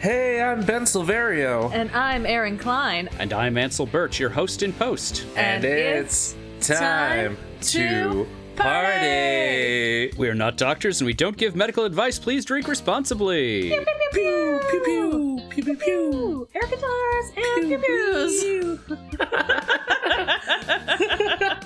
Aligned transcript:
Hey, 0.00 0.40
I'm 0.40 0.64
Ben 0.64 0.84
Silverio. 0.84 1.70
And 1.74 1.90
I'm 1.90 2.24
Aaron 2.24 2.56
Klein. 2.56 3.10
And 3.18 3.34
I'm 3.34 3.58
Ansel 3.58 3.84
Birch, 3.84 4.18
your 4.18 4.30
host 4.30 4.62
in 4.62 4.72
post. 4.72 5.26
And, 5.36 5.62
And 5.62 5.64
it's 5.66 6.34
it's 6.56 6.68
time 6.68 7.36
time 7.36 7.36
to 7.60 8.24
to 8.24 8.26
party. 8.56 10.10
We 10.16 10.28
are 10.30 10.34
not 10.34 10.56
doctors 10.56 11.02
and 11.02 11.06
we 11.06 11.12
don't 11.12 11.36
give 11.36 11.54
medical 11.54 11.84
advice. 11.84 12.18
Please 12.18 12.46
drink 12.46 12.66
responsibly. 12.66 13.68
Pew, 13.68 13.84
pew, 13.84 14.60
pew, 14.82 15.40
pew, 15.50 15.62
pew, 15.62 15.76
pew. 15.76 15.92
Ooh, 16.14 16.48
air 16.54 16.62
guitars 16.62 17.32
and 17.36 17.68
pew 17.68 17.78
pews. 17.78 18.78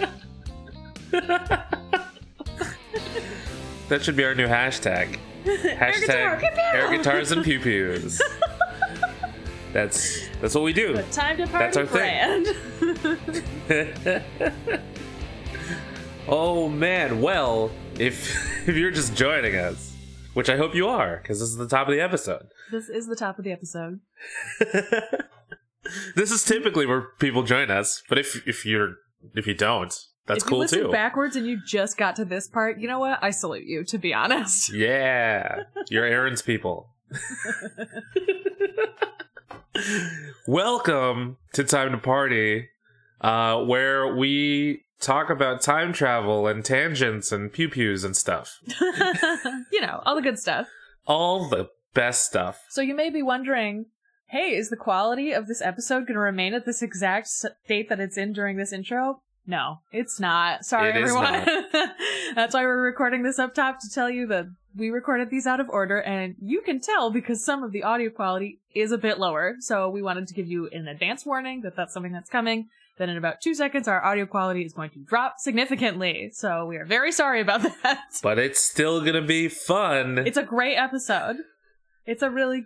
That 3.88 4.02
should 4.02 4.16
be 4.16 4.24
our 4.24 4.34
new 4.34 4.46
hashtag. 4.48 5.18
guitar, 5.62 5.76
Hashtag 5.76 6.40
pew, 6.40 6.48
pew. 6.54 6.62
air 6.72 6.96
guitars 6.96 7.32
and 7.32 7.44
pew 7.44 7.60
pews. 7.60 8.20
That's 9.72 10.28
that's 10.40 10.54
what 10.54 10.62
we 10.62 10.72
do. 10.72 10.94
The 10.94 11.02
time 11.04 11.36
to 11.36 11.48
party 11.48 11.64
That's 11.64 11.76
our 11.76 11.84
thing. 11.84 12.46
oh 16.28 16.68
man, 16.68 17.20
well, 17.20 17.72
if 17.98 18.68
if 18.68 18.76
you're 18.76 18.92
just 18.92 19.16
joining 19.16 19.56
us, 19.56 19.92
which 20.34 20.48
I 20.48 20.56
hope 20.56 20.76
you 20.76 20.86
are, 20.86 21.16
because 21.16 21.40
this 21.40 21.48
is 21.48 21.56
the 21.56 21.66
top 21.66 21.88
of 21.88 21.92
the 21.92 22.00
episode. 22.00 22.46
this 22.70 22.88
is 22.88 23.08
the 23.08 23.16
top 23.16 23.36
of 23.40 23.44
the 23.44 23.50
episode. 23.50 23.98
this 26.14 26.30
is 26.30 26.44
typically 26.44 26.86
where 26.86 27.08
people 27.18 27.42
join 27.42 27.68
us, 27.68 28.00
but 28.08 28.16
if 28.16 28.46
if 28.46 28.64
you're 28.64 28.94
if 29.34 29.48
you 29.48 29.54
don't, 29.54 29.92
that's 30.26 30.38
if 30.38 30.44
you 30.44 30.50
cool 30.50 30.58
listen 30.60 30.78
too. 30.84 30.90
backwards 30.90 31.36
and 31.36 31.46
you 31.46 31.60
just 31.64 31.96
got 31.96 32.16
to 32.16 32.24
this 32.24 32.48
part, 32.48 32.78
you 32.78 32.88
know 32.88 32.98
what? 32.98 33.18
I 33.22 33.30
salute 33.30 33.64
you, 33.64 33.84
to 33.84 33.98
be 33.98 34.14
honest. 34.14 34.72
Yeah, 34.74 35.64
you're 35.90 36.04
Aaron's 36.04 36.42
people. 36.42 36.88
Welcome 40.46 41.36
to 41.52 41.64
Time 41.64 41.92
to 41.92 41.98
Party, 41.98 42.68
uh, 43.20 43.62
where 43.64 44.14
we 44.14 44.82
talk 45.00 45.30
about 45.30 45.60
time 45.60 45.92
travel 45.92 46.46
and 46.46 46.64
tangents 46.64 47.30
and 47.32 47.52
pew 47.52 47.68
pews 47.68 48.04
and 48.04 48.16
stuff. 48.16 48.58
you 49.72 49.80
know, 49.80 50.02
all 50.04 50.14
the 50.14 50.22
good 50.22 50.38
stuff. 50.38 50.66
All 51.06 51.48
the 51.48 51.68
best 51.92 52.24
stuff. 52.24 52.62
So 52.70 52.80
you 52.80 52.94
may 52.94 53.10
be 53.10 53.22
wondering, 53.22 53.86
hey, 54.26 54.54
is 54.54 54.70
the 54.70 54.76
quality 54.76 55.32
of 55.32 55.46
this 55.46 55.62
episode 55.62 56.06
going 56.06 56.14
to 56.14 56.20
remain 56.20 56.54
at 56.54 56.66
this 56.66 56.82
exact 56.82 57.28
state 57.28 57.88
that 57.88 58.00
it's 58.00 58.16
in 58.16 58.32
during 58.32 58.56
this 58.56 58.72
intro? 58.72 59.20
No, 59.46 59.78
it's 59.92 60.18
not. 60.18 60.64
Sorry, 60.64 60.90
It 60.90 60.96
everyone. 60.96 61.32
That's 62.34 62.54
why 62.54 62.64
we're 62.64 62.80
recording 62.82 63.22
this 63.22 63.38
up 63.38 63.54
top 63.54 63.78
to 63.80 63.90
tell 63.90 64.08
you 64.08 64.26
that 64.28 64.46
we 64.76 64.90
recorded 64.90 65.30
these 65.30 65.46
out 65.46 65.60
of 65.60 65.68
order, 65.68 66.00
and 66.00 66.34
you 66.40 66.62
can 66.62 66.80
tell 66.80 67.10
because 67.10 67.44
some 67.44 67.62
of 67.62 67.70
the 67.72 67.82
audio 67.82 68.10
quality 68.10 68.60
is 68.74 68.90
a 68.90 68.98
bit 68.98 69.18
lower. 69.18 69.56
So 69.60 69.88
we 69.90 70.02
wanted 70.02 70.26
to 70.28 70.34
give 70.34 70.46
you 70.46 70.68
an 70.72 70.88
advance 70.88 71.26
warning 71.26 71.60
that 71.62 71.76
that's 71.76 71.92
something 71.92 72.12
that's 72.12 72.30
coming. 72.30 72.68
Then 72.96 73.10
in 73.10 73.16
about 73.16 73.40
two 73.40 73.54
seconds, 73.54 73.88
our 73.88 74.02
audio 74.04 74.24
quality 74.24 74.64
is 74.64 74.72
going 74.72 74.90
to 74.90 75.00
drop 75.00 75.34
significantly. 75.38 76.30
So 76.32 76.64
we 76.64 76.76
are 76.76 76.84
very 76.84 77.12
sorry 77.12 77.40
about 77.40 77.62
that. 77.82 77.98
But 78.22 78.38
it's 78.38 78.64
still 78.64 79.00
gonna 79.04 79.22
be 79.22 79.48
fun. 79.48 80.18
It's 80.18 80.38
a 80.38 80.44
great 80.44 80.76
episode. 80.76 81.36
It's 82.06 82.22
a 82.22 82.30
really 82.30 82.64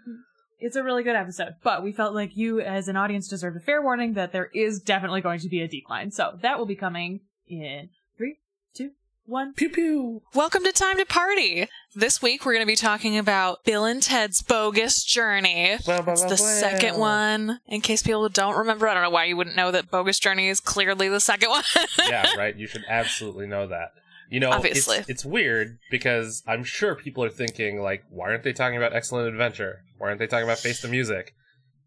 it's 0.60 0.76
a 0.76 0.82
really 0.82 1.02
good 1.02 1.16
episode. 1.16 1.54
But 1.62 1.82
we 1.82 1.92
felt 1.92 2.14
like 2.14 2.36
you 2.36 2.60
as 2.60 2.88
an 2.88 2.96
audience 2.96 3.28
deserved 3.28 3.56
a 3.56 3.60
fair 3.60 3.82
warning 3.82 4.14
that 4.14 4.32
there 4.32 4.46
is 4.54 4.80
definitely 4.80 5.20
going 5.20 5.40
to 5.40 5.48
be 5.48 5.60
a 5.60 5.68
decline. 5.68 6.10
So 6.10 6.38
that 6.42 6.58
will 6.58 6.66
be 6.66 6.76
coming 6.76 7.20
in 7.46 7.90
three, 8.16 8.36
two, 8.74 8.90
one. 9.24 9.54
pew 9.54 9.68
pew. 9.68 10.22
Welcome 10.34 10.64
to 10.64 10.72
Time 10.72 10.96
to 10.98 11.04
Party. 11.06 11.68
This 11.94 12.20
week 12.22 12.44
we're 12.44 12.52
going 12.54 12.64
to 12.64 12.70
be 12.70 12.76
talking 12.76 13.16
about 13.18 13.64
Bill 13.64 13.84
and 13.84 14.02
Ted's 14.02 14.42
Bogus 14.42 15.04
Journey. 15.04 15.76
Blah, 15.84 16.02
blah, 16.02 16.12
It's 16.14 16.22
blah, 16.22 16.30
the 16.30 16.36
blah. 16.36 16.46
second 16.46 16.98
one. 16.98 17.60
In 17.66 17.80
case 17.80 18.02
people 18.02 18.28
don't 18.28 18.56
remember, 18.56 18.88
I 18.88 18.94
don't 18.94 19.02
know 19.02 19.10
why 19.10 19.24
you 19.24 19.36
wouldn't 19.36 19.56
know 19.56 19.70
that 19.70 19.90
Bogus 19.90 20.18
Journey 20.18 20.48
is 20.48 20.60
clearly 20.60 21.08
the 21.08 21.20
second 21.20 21.50
one. 21.50 21.64
yeah, 22.08 22.34
right. 22.36 22.56
You 22.56 22.66
should 22.66 22.84
absolutely 22.88 23.46
know 23.46 23.66
that. 23.68 23.92
You 24.30 24.40
know, 24.40 24.50
Obviously. 24.50 24.98
It's, 24.98 25.08
it's 25.08 25.24
weird 25.24 25.78
because 25.90 26.42
I'm 26.46 26.62
sure 26.64 26.94
people 26.94 27.24
are 27.24 27.30
thinking, 27.30 27.80
like, 27.80 28.04
why 28.10 28.30
aren't 28.30 28.42
they 28.42 28.52
talking 28.52 28.76
about 28.76 28.94
Excellent 28.94 29.28
Adventure? 29.28 29.82
Why 29.96 30.08
aren't 30.08 30.18
they 30.18 30.26
talking 30.26 30.44
about 30.44 30.58
Face 30.58 30.82
the 30.82 30.88
Music? 30.88 31.34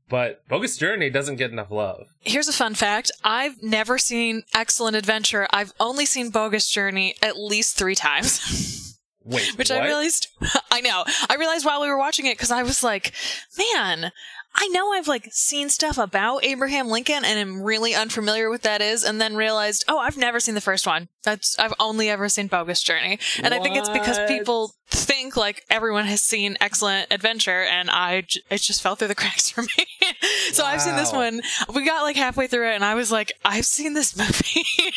But 0.10 0.46
Bogus 0.50 0.76
Journey 0.76 1.10
doesn't 1.10 1.38
get 1.38 1.52
enough 1.52 1.72
love. 1.72 2.08
Here's 2.20 2.50
a 2.50 2.54
fun 2.54 2.74
fact. 2.74 3.12
I've 3.24 3.64
never 3.64 3.98
seen 3.98 4.44
Excellent 4.54 4.98
Adventure. 4.98 5.48
I've 5.54 5.72
only 5.80 6.06
seen 6.06 6.32
Bogus 6.32 6.70
Journey 6.70 7.16
at 7.22 7.38
least 7.38 7.78
three 7.78 7.96
times. 7.96 8.98
Wait, 9.24 9.52
Which 9.58 9.70
what? 9.70 9.82
I 9.82 9.86
realized, 9.86 10.28
I 10.72 10.82
know, 10.82 11.06
I 11.30 11.36
realized 11.36 11.66
while 11.66 11.82
we 11.82 11.88
were 11.88 11.98
watching 11.98 12.26
it 12.26 12.36
because 12.36 12.52
I 12.52 12.64
was 12.64 12.84
like, 12.84 13.14
man, 13.58 14.12
I 14.54 14.68
know 14.68 14.92
I've 14.92 15.08
like 15.08 15.30
seen 15.32 15.70
stuff 15.70 15.98
about 15.98 16.44
Abraham 16.44 16.90
Lincoln 16.90 17.24
and 17.24 17.40
am 17.40 17.62
really 17.62 17.96
unfamiliar 17.96 18.50
with 18.50 18.64
that 18.64 18.82
is, 18.82 19.04
and 19.04 19.22
then 19.22 19.36
realized, 19.36 19.86
oh, 19.88 19.98
I've 19.98 20.18
never 20.18 20.40
seen 20.40 20.56
the 20.56 20.62
first 20.62 20.86
one. 20.86 21.08
That's 21.24 21.58
I've 21.58 21.74
only 21.80 22.10
ever 22.10 22.28
seen 22.28 22.48
Bogus 22.48 22.82
Journey, 22.84 23.20
and 23.42 23.54
I 23.54 23.60
think 23.60 23.78
it's 23.78 23.90
because 23.90 24.20
people 24.28 24.74
think 24.90 25.38
like 25.38 25.64
everyone 25.70 26.06
has 26.06 26.22
seen 26.22 26.58
Excellent 26.60 27.08
Adventure, 27.12 27.64
and 27.64 27.90
I 27.90 28.22
j- 28.22 28.42
it 28.50 28.58
just 28.62 28.82
fell 28.82 28.96
through 28.96 29.08
the 29.08 29.16
cracks 29.22 29.50
for 29.50 29.62
me. 29.62 29.86
so 30.52 30.66
I've 30.66 30.82
seen 30.82 30.96
this 30.96 31.14
one. 31.14 31.42
We 31.74 31.86
got 31.86 32.04
like 32.04 32.18
halfway 32.18 32.48
through 32.48 32.72
it, 32.72 32.76
and 32.76 32.84
I 32.84 32.96
was 32.96 33.12
like, 33.12 33.32
I've 33.46 33.66
seen 33.66 33.94
this 33.94 34.18
movie. 34.18 34.64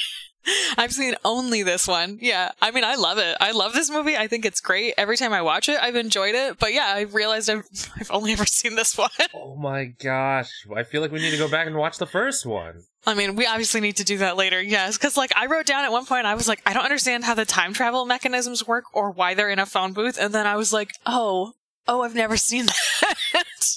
I've 0.78 0.92
seen 0.92 1.14
only 1.24 1.62
this 1.62 1.86
one. 1.88 2.18
Yeah. 2.20 2.52
I 2.60 2.70
mean, 2.70 2.84
I 2.84 2.94
love 2.96 3.18
it. 3.18 3.36
I 3.40 3.52
love 3.52 3.72
this 3.72 3.90
movie. 3.90 4.16
I 4.16 4.28
think 4.28 4.44
it's 4.44 4.60
great. 4.60 4.94
Every 4.96 5.16
time 5.16 5.32
I 5.32 5.42
watch 5.42 5.68
it, 5.68 5.78
I've 5.80 5.96
enjoyed 5.96 6.34
it. 6.34 6.58
But 6.58 6.72
yeah, 6.72 6.92
I 6.94 7.02
realized 7.02 7.50
I've, 7.50 7.64
I've 8.00 8.10
only 8.10 8.32
ever 8.32 8.46
seen 8.46 8.74
this 8.76 8.96
one. 8.96 9.10
Oh 9.34 9.56
my 9.56 9.86
gosh. 9.86 10.50
I 10.74 10.82
feel 10.82 11.00
like 11.00 11.12
we 11.12 11.20
need 11.20 11.30
to 11.30 11.38
go 11.38 11.48
back 11.48 11.66
and 11.66 11.76
watch 11.76 11.98
the 11.98 12.06
first 12.06 12.46
one. 12.46 12.82
I 13.06 13.14
mean, 13.14 13.36
we 13.36 13.46
obviously 13.46 13.80
need 13.80 13.96
to 13.96 14.04
do 14.04 14.18
that 14.18 14.36
later. 14.36 14.62
Yes. 14.62 14.96
Cause 14.96 15.16
like 15.16 15.32
I 15.36 15.46
wrote 15.46 15.66
down 15.66 15.84
at 15.84 15.92
one 15.92 16.06
point, 16.06 16.26
I 16.26 16.34
was 16.34 16.48
like, 16.48 16.62
I 16.64 16.72
don't 16.72 16.84
understand 16.84 17.24
how 17.24 17.34
the 17.34 17.44
time 17.44 17.72
travel 17.72 18.06
mechanisms 18.06 18.66
work 18.66 18.84
or 18.94 19.10
why 19.10 19.34
they're 19.34 19.50
in 19.50 19.58
a 19.58 19.66
phone 19.66 19.92
booth. 19.92 20.18
And 20.18 20.32
then 20.32 20.46
I 20.46 20.56
was 20.56 20.72
like, 20.72 20.90
oh, 21.04 21.52
oh, 21.86 22.02
I've 22.02 22.14
never 22.14 22.36
seen 22.36 22.66
that. 23.02 23.14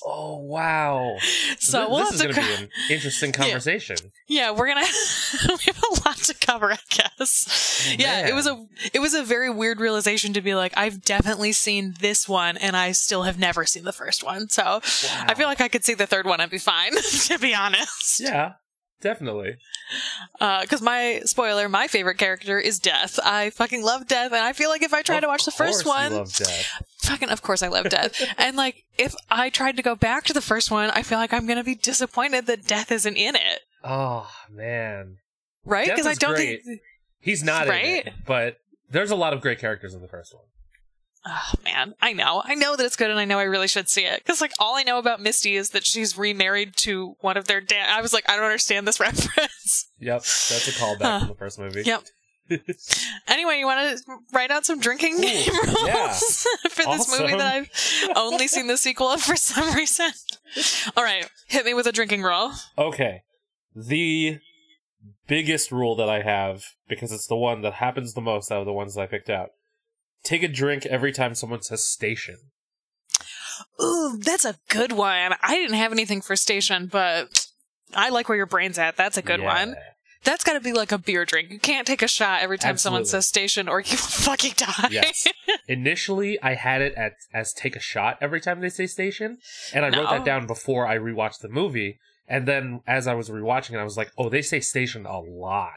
Oh, 0.05 0.37
wow. 0.37 1.17
so 1.59 1.79
Th- 1.79 1.89
we'll 1.89 1.99
this 2.05 2.13
is 2.13 2.21
going 2.21 2.33
to 2.35 2.41
co- 2.41 2.47
be 2.47 2.63
an 2.63 2.69
interesting 2.89 3.31
conversation. 3.33 3.97
yeah, 4.27 4.51
we're 4.51 4.67
gonna 4.67 4.81
we 5.49 5.55
have 5.65 5.83
a 5.83 6.07
lot 6.07 6.17
to 6.17 6.33
cover, 6.35 6.71
I 6.71 6.77
guess. 6.89 7.87
Oh, 7.89 7.95
yeah, 7.97 8.21
man. 8.23 8.27
it 8.29 8.33
was 8.35 8.47
a 8.47 8.65
it 8.93 8.99
was 8.99 9.13
a 9.13 9.23
very 9.23 9.49
weird 9.49 9.79
realization 9.79 10.33
to 10.33 10.41
be 10.41 10.55
like, 10.55 10.73
I've 10.77 11.01
definitely 11.01 11.51
seen 11.51 11.95
this 11.99 12.27
one, 12.29 12.57
and 12.57 12.77
I 12.77 12.91
still 12.93 13.23
have 13.23 13.37
never 13.39 13.65
seen 13.65 13.83
the 13.83 13.93
first 13.93 14.23
one. 14.23 14.49
So 14.49 14.79
I 15.25 15.33
feel 15.35 15.47
like 15.47 15.61
I 15.61 15.67
could 15.67 15.83
see 15.83 15.93
the 15.93 16.07
third 16.07 16.25
one 16.25 16.39
and 16.39 16.49
be 16.51 16.57
fine, 16.59 16.91
to 16.93 17.39
be 17.39 17.53
honest. 17.53 18.19
Yeah, 18.19 18.53
definitely. 19.01 19.55
Uh, 20.39 20.61
because 20.61 20.81
my 20.81 21.21
spoiler, 21.25 21.69
my 21.69 21.87
favorite 21.87 22.17
character 22.17 22.59
is 22.59 22.79
Death. 22.79 23.19
I 23.23 23.49
fucking 23.51 23.83
love 23.83 24.07
Death, 24.07 24.31
and 24.31 24.41
I 24.41 24.53
feel 24.53 24.69
like 24.69 24.81
if 24.83 24.93
I 24.93 25.01
tried 25.01 25.21
to 25.21 25.27
watch 25.27 25.45
the 25.45 25.51
first 25.51 25.85
one, 25.85 26.13
love 26.13 26.33
death. 26.33 26.83
fucking 27.01 27.29
of 27.29 27.41
course 27.41 27.63
I 27.63 27.67
love 27.67 27.89
Death, 27.89 28.21
and 28.37 28.57
like 28.57 28.83
if 28.97 29.15
I 29.29 29.49
tried 29.49 29.77
to 29.77 29.81
go 29.83 29.95
back 29.95 30.25
to 30.25 30.33
the 30.33 30.41
first 30.41 30.69
one, 30.71 30.89
I 30.91 31.03
feel 31.03 31.17
like 31.19 31.33
I'm 31.33 31.47
gonna 31.47 31.63
be 31.63 31.75
disappointed 31.75 32.45
that 32.47 32.65
Death 32.67 32.91
isn't 32.91 33.15
in 33.15 33.35
it, 33.35 33.59
Oh, 33.83 34.29
man. 34.49 35.17
right? 35.65 35.87
Because 35.87 36.07
I 36.07 36.13
don't 36.15 36.35
great. 36.35 36.63
think. 36.65 36.81
He's 37.19 37.43
not 37.43 37.63
in 37.63 37.69
Right? 37.69 38.07
it, 38.07 38.13
but 38.25 38.57
there's 38.89 39.11
a 39.11 39.15
lot 39.15 39.33
of 39.33 39.41
great 39.41 39.59
characters 39.59 39.93
in 39.93 40.01
the 40.01 40.07
first 40.07 40.33
one. 40.33 40.43
Oh 41.25 41.51
man, 41.63 41.93
I 42.01 42.13
know. 42.13 42.41
I 42.45 42.55
know 42.55 42.75
that 42.75 42.85
it's 42.85 42.95
good 42.95 43.09
and 43.11 43.19
I 43.19 43.25
know 43.25 43.39
I 43.39 43.43
really 43.43 43.67
should 43.67 43.89
see 43.89 44.05
it. 44.05 44.19
Because 44.23 44.39
like 44.41 44.53
all 44.59 44.75
I 44.75 44.83
know 44.83 44.97
about 44.97 45.21
Missy 45.21 45.55
is 45.55 45.71
that 45.71 45.85
she's 45.85 46.17
remarried 46.17 46.75
to 46.77 47.15
one 47.19 47.37
of 47.37 47.47
their 47.47 47.59
dad. 47.61 47.89
I 47.89 48.01
was 48.01 48.13
like, 48.13 48.29
I 48.29 48.35
don't 48.35 48.45
understand 48.45 48.87
this 48.87 48.99
reference. 49.01 49.89
Yep, 49.99 50.19
that's 50.21 50.67
a 50.67 50.71
callback 50.71 51.01
Huh. 51.01 51.19
from 51.19 51.27
the 51.29 51.35
first 51.35 51.59
movie. 51.59 51.83
Yep. 51.83 52.03
anyway, 53.27 53.57
you 53.59 53.65
want 53.65 53.97
to 53.97 54.03
write 54.31 54.51
out 54.51 54.65
some 54.65 54.79
drinking 54.79 55.19
game 55.19 55.49
rules 55.65 55.85
yeah. 55.85 56.13
for 56.69 56.85
this 56.85 57.19
movie 57.19 57.35
that 57.35 57.53
I've 57.55 58.17
only 58.17 58.47
seen 58.47 58.67
the 58.67 58.77
sequel 58.77 59.07
of 59.09 59.21
for 59.21 59.35
some 59.35 59.75
reason? 59.75 60.11
All 60.95 61.03
right, 61.03 61.29
hit 61.47 61.65
me 61.65 61.73
with 61.73 61.87
a 61.87 61.91
drinking 61.91 62.23
rule. 62.23 62.53
Okay. 62.77 63.23
The 63.75 64.39
biggest 65.27 65.71
rule 65.73 65.95
that 65.97 66.09
I 66.09 66.21
have, 66.21 66.63
because 66.87 67.11
it's 67.11 67.27
the 67.27 67.35
one 67.35 67.61
that 67.63 67.73
happens 67.73 68.13
the 68.13 68.21
most 68.21 68.49
out 68.49 68.61
of 68.61 68.65
the 68.65 68.71
ones 68.73 68.95
that 68.95 69.01
I 69.01 69.07
picked 69.07 69.29
out 69.29 69.49
take 70.27 70.43
a 70.43 70.47
drink 70.47 70.85
every 70.85 71.11
time 71.11 71.33
someone 71.35 71.61
says 71.61 71.83
station. 71.83 72.37
Ooh, 73.81 74.17
that's 74.19 74.45
a 74.45 74.55
good 74.69 74.91
one. 74.91 75.33
I 75.41 75.55
didn't 75.55 75.77
have 75.77 75.91
anything 75.91 76.21
for 76.21 76.35
station, 76.35 76.87
but 76.87 77.47
I 77.93 78.09
like 78.09 78.29
where 78.29 78.35
your 78.37 78.45
brain's 78.45 78.77
at. 78.77 78.97
That's 78.97 79.17
a 79.17 79.21
good 79.21 79.39
Yeah. 79.39 79.45
one. 79.65 79.75
That's 80.23 80.43
got 80.43 80.53
to 80.53 80.59
be 80.59 80.73
like 80.73 80.91
a 80.91 80.97
beer 80.97 81.25
drink. 81.25 81.51
You 81.51 81.59
can't 81.59 81.87
take 81.87 82.01
a 82.01 82.07
shot 82.07 82.41
every 82.41 82.57
time 82.57 82.77
someone 82.77 83.05
says 83.05 83.25
station 83.27 83.69
or 83.69 83.79
you 83.79 83.91
will 83.91 83.97
fucking 83.97 84.53
die. 84.57 84.89
Yes. 84.89 85.27
Initially, 85.67 86.41
I 86.41 86.55
had 86.55 86.81
it 86.81 86.95
at 86.95 87.13
as 87.33 87.53
take 87.53 87.75
a 87.75 87.79
shot 87.79 88.17
every 88.19 88.41
time 88.41 88.59
they 88.59 88.69
say 88.69 88.87
station, 88.87 89.37
and 89.73 89.85
I 89.85 89.89
wrote 89.97 90.09
that 90.09 90.25
down 90.25 90.45
before 90.47 90.85
I 90.87 90.97
rewatched 90.97 91.39
the 91.41 91.49
movie. 91.49 91.99
And 92.29 92.45
then 92.45 92.81
as 92.85 93.07
I 93.07 93.13
was 93.13 93.29
rewatching 93.29 93.71
it, 93.71 93.77
I 93.77 93.85
was 93.85 93.95
like, 93.95 94.11
oh, 94.17 94.27
they 94.27 94.41
say 94.41 94.59
station 94.59 95.05
a 95.05 95.19
lot. 95.19 95.75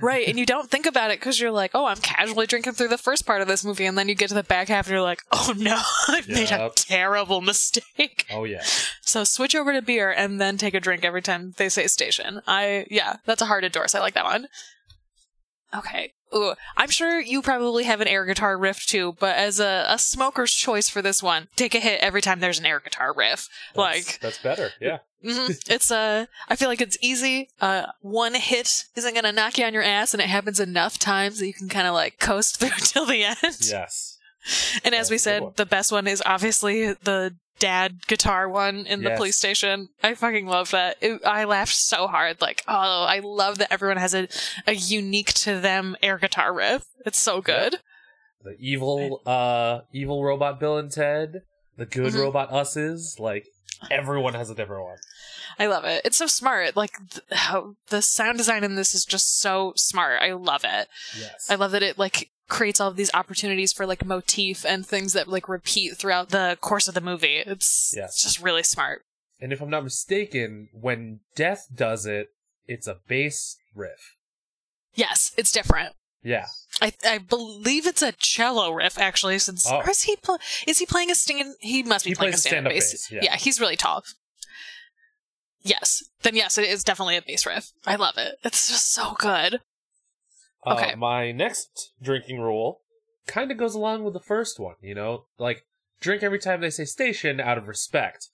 Right, 0.00 0.28
and 0.28 0.38
you 0.38 0.46
don't 0.46 0.70
think 0.70 0.86
about 0.86 1.10
it 1.10 1.18
because 1.18 1.40
you're 1.40 1.50
like, 1.50 1.72
oh, 1.74 1.86
I'm 1.86 1.96
casually 1.96 2.46
drinking 2.46 2.74
through 2.74 2.88
the 2.88 2.98
first 2.98 3.26
part 3.26 3.42
of 3.42 3.48
this 3.48 3.64
movie, 3.64 3.84
and 3.84 3.98
then 3.98 4.08
you 4.08 4.14
get 4.14 4.28
to 4.28 4.34
the 4.34 4.44
back 4.44 4.68
half 4.68 4.86
and 4.86 4.92
you're 4.92 5.02
like, 5.02 5.22
oh 5.32 5.52
no, 5.56 5.80
I've 6.08 6.28
made 6.28 6.52
a 6.52 6.70
terrible 6.74 7.40
mistake. 7.40 8.26
Oh 8.30 8.44
yeah. 8.44 8.62
So 9.00 9.24
switch 9.24 9.56
over 9.56 9.72
to 9.72 9.82
beer 9.82 10.10
and 10.10 10.40
then 10.40 10.56
take 10.56 10.74
a 10.74 10.80
drink 10.80 11.04
every 11.04 11.22
time 11.22 11.54
they 11.56 11.68
say 11.68 11.88
station. 11.88 12.42
I 12.46 12.86
yeah, 12.90 13.16
that's 13.24 13.42
a 13.42 13.46
hard 13.46 13.64
endorse. 13.64 13.94
I 13.94 14.00
like 14.00 14.14
that 14.14 14.24
one. 14.24 14.46
Okay. 15.74 16.12
Ooh, 16.34 16.54
I'm 16.76 16.90
sure 16.90 17.20
you 17.20 17.40
probably 17.42 17.84
have 17.84 18.00
an 18.00 18.08
air 18.08 18.24
guitar 18.24 18.56
riff 18.58 18.84
too, 18.86 19.16
but 19.18 19.36
as 19.36 19.58
a, 19.60 19.86
a 19.88 19.98
smoker's 19.98 20.52
choice 20.54 20.88
for 20.88 21.00
this 21.02 21.22
one, 21.22 21.48
take 21.56 21.74
a 21.74 21.80
hit 21.80 22.00
every 22.00 22.20
time 22.20 22.40
there's 22.40 22.58
an 22.58 22.66
air 22.66 22.80
guitar 22.80 23.12
riff. 23.14 23.48
That's, 23.74 23.76
like 24.08 24.20
that's 24.20 24.38
better. 24.38 24.70
Yeah. 24.80 24.98
Mhm. 25.24 25.58
it's 25.68 25.90
uh 25.90 26.26
I 26.48 26.54
feel 26.56 26.68
like 26.68 26.80
it's 26.80 26.96
easy. 27.00 27.48
Uh 27.60 27.86
one 28.02 28.34
hit 28.34 28.84
isn't 28.94 29.14
gonna 29.14 29.32
knock 29.32 29.58
you 29.58 29.64
on 29.64 29.74
your 29.74 29.82
ass 29.82 30.14
and 30.14 30.20
it 30.22 30.28
happens 30.28 30.60
enough 30.60 30.98
times 30.98 31.38
that 31.40 31.46
you 31.46 31.54
can 31.54 31.68
kinda 31.68 31.92
like 31.92 32.18
coast 32.20 32.56
through 32.60 32.70
till 32.78 33.06
the 33.06 33.24
end. 33.24 33.36
Yes. 33.60 34.18
And 34.84 34.94
as 34.94 35.10
we 35.10 35.18
said, 35.18 35.42
the 35.56 35.66
best 35.66 35.90
one 35.92 36.06
is 36.06 36.22
obviously 36.24 36.92
the 36.92 37.34
dad 37.58 38.06
guitar 38.06 38.48
one 38.48 38.86
in 38.86 39.02
the 39.02 39.10
police 39.10 39.36
station. 39.36 39.88
I 40.02 40.14
fucking 40.14 40.46
love 40.46 40.70
that. 40.72 40.96
It, 41.00 41.20
I 41.24 41.44
laughed 41.44 41.74
so 41.74 42.06
hard. 42.06 42.40
Like, 42.40 42.62
oh, 42.68 43.04
I 43.04 43.20
love 43.22 43.58
that 43.58 43.72
everyone 43.72 43.96
has 43.96 44.14
a, 44.14 44.28
a 44.66 44.72
unique 44.72 45.32
to 45.34 45.58
them 45.60 45.96
air 46.02 46.18
guitar 46.18 46.52
riff. 46.54 46.84
It's 47.06 47.18
so 47.18 47.40
good. 47.40 47.76
The 48.44 48.56
evil, 48.60 49.20
uh, 49.26 49.80
evil 49.92 50.24
robot 50.24 50.60
Bill 50.60 50.78
and 50.78 50.90
Ted. 50.90 51.42
The 51.76 51.86
good 51.86 52.12
Mhm. 52.12 52.20
robot 52.20 52.50
Us's. 52.52 53.16
Like 53.18 53.46
everyone 53.90 54.34
has 54.34 54.50
a 54.50 54.54
different 54.54 54.84
one. 54.84 54.96
I 55.58 55.66
love 55.66 55.84
it. 55.84 56.02
It's 56.04 56.16
so 56.16 56.26
smart. 56.26 56.76
Like, 56.76 56.92
th- 57.10 57.22
how 57.32 57.74
the 57.88 58.00
sound 58.02 58.38
design 58.38 58.62
in 58.64 58.76
this 58.76 58.94
is 58.94 59.04
just 59.04 59.40
so 59.40 59.72
smart. 59.76 60.22
I 60.22 60.32
love 60.32 60.62
it. 60.64 60.88
Yes. 61.18 61.48
I 61.50 61.56
love 61.56 61.72
that 61.72 61.82
it 61.82 61.98
like 61.98 62.30
creates 62.48 62.80
all 62.80 62.88
of 62.88 62.96
these 62.96 63.10
opportunities 63.14 63.72
for 63.72 63.86
like 63.86 64.04
motif 64.04 64.64
and 64.64 64.86
things 64.86 65.12
that 65.12 65.28
like 65.28 65.48
repeat 65.48 65.96
throughout 65.96 66.30
the 66.30 66.56
course 66.60 66.88
of 66.88 66.94
the 66.94 67.00
movie. 67.00 67.42
It's, 67.46 67.94
it's 67.96 68.22
just 68.22 68.42
really 68.42 68.62
smart. 68.62 69.02
and 69.40 69.52
if 69.52 69.60
I'm 69.60 69.70
not 69.70 69.84
mistaken, 69.84 70.68
when 70.72 71.20
Death 71.36 71.68
does 71.74 72.06
it, 72.06 72.28
it's 72.66 72.86
a 72.86 72.96
bass 73.06 73.56
riff. 73.74 74.16
Yes, 74.94 75.32
it's 75.36 75.52
different. 75.52 75.94
Yeah. 76.24 76.46
I 76.82 76.92
I 77.04 77.18
believe 77.18 77.86
it's 77.86 78.02
a 78.02 78.12
cello 78.12 78.72
riff 78.72 78.98
actually. 78.98 79.38
Since 79.38 79.66
Oh. 79.70 79.80
is 79.82 80.02
he 80.02 80.16
pl- 80.16 80.38
is 80.66 80.78
he 80.78 80.86
playing 80.86 81.10
a 81.10 81.14
stand? 81.14 81.54
He 81.60 81.82
must 81.84 82.04
be 82.04 82.10
He 82.10 82.14
playing 82.16 82.34
a 82.34 82.36
stand-up 82.36 82.72
stand-up 82.72 82.72
bass. 82.72 83.08
bass, 83.08 83.22
yeah. 83.24 83.36
he's 83.36 83.60
really 83.60 83.76
tall. 83.76 84.02
Yes, 85.62 86.02
then 86.22 86.34
yes, 86.36 86.56
it 86.58 86.68
is 86.68 86.82
definitely 86.84 87.16
a 87.16 87.22
bass 87.22 87.44
riff. 87.46 87.70
I 87.86 87.96
love 87.96 88.16
it. 88.16 88.36
It's 88.44 88.68
just 88.68 88.92
so 88.92 89.14
good. 89.18 89.60
Okay. 90.66 90.92
Uh, 90.92 90.96
my 90.96 91.32
next 91.32 91.92
drinking 92.02 92.40
rule 92.40 92.80
kind 93.26 93.50
of 93.50 93.58
goes 93.58 93.74
along 93.74 94.04
with 94.04 94.14
the 94.14 94.20
first 94.20 94.58
one, 94.58 94.74
you 94.80 94.94
know? 94.94 95.24
Like, 95.38 95.64
drink 96.00 96.22
every 96.22 96.38
time 96.38 96.60
they 96.60 96.70
say 96.70 96.84
station 96.84 97.40
out 97.40 97.58
of 97.58 97.68
respect. 97.68 98.28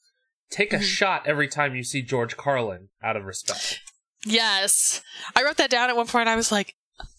Take 0.50 0.73
a 0.73 0.76
Mhm. 0.79 0.82
shot 0.82 1.26
every 1.26 1.49
time 1.49 1.75
you 1.75 1.82
see 1.85 2.03
George 2.03 2.37
Carlin 2.37 2.88
out 3.03 3.17
of 3.17 3.25
respect. 3.25 3.81
Yes, 4.25 5.03
I 5.37 5.43
wrote 5.43 5.56
that 5.59 5.71
down 5.71 5.91
at 5.91 5.97
one 5.97 6.06
point. 6.06 6.29
I 6.29 6.37
was 6.37 6.50
like, 6.53 6.75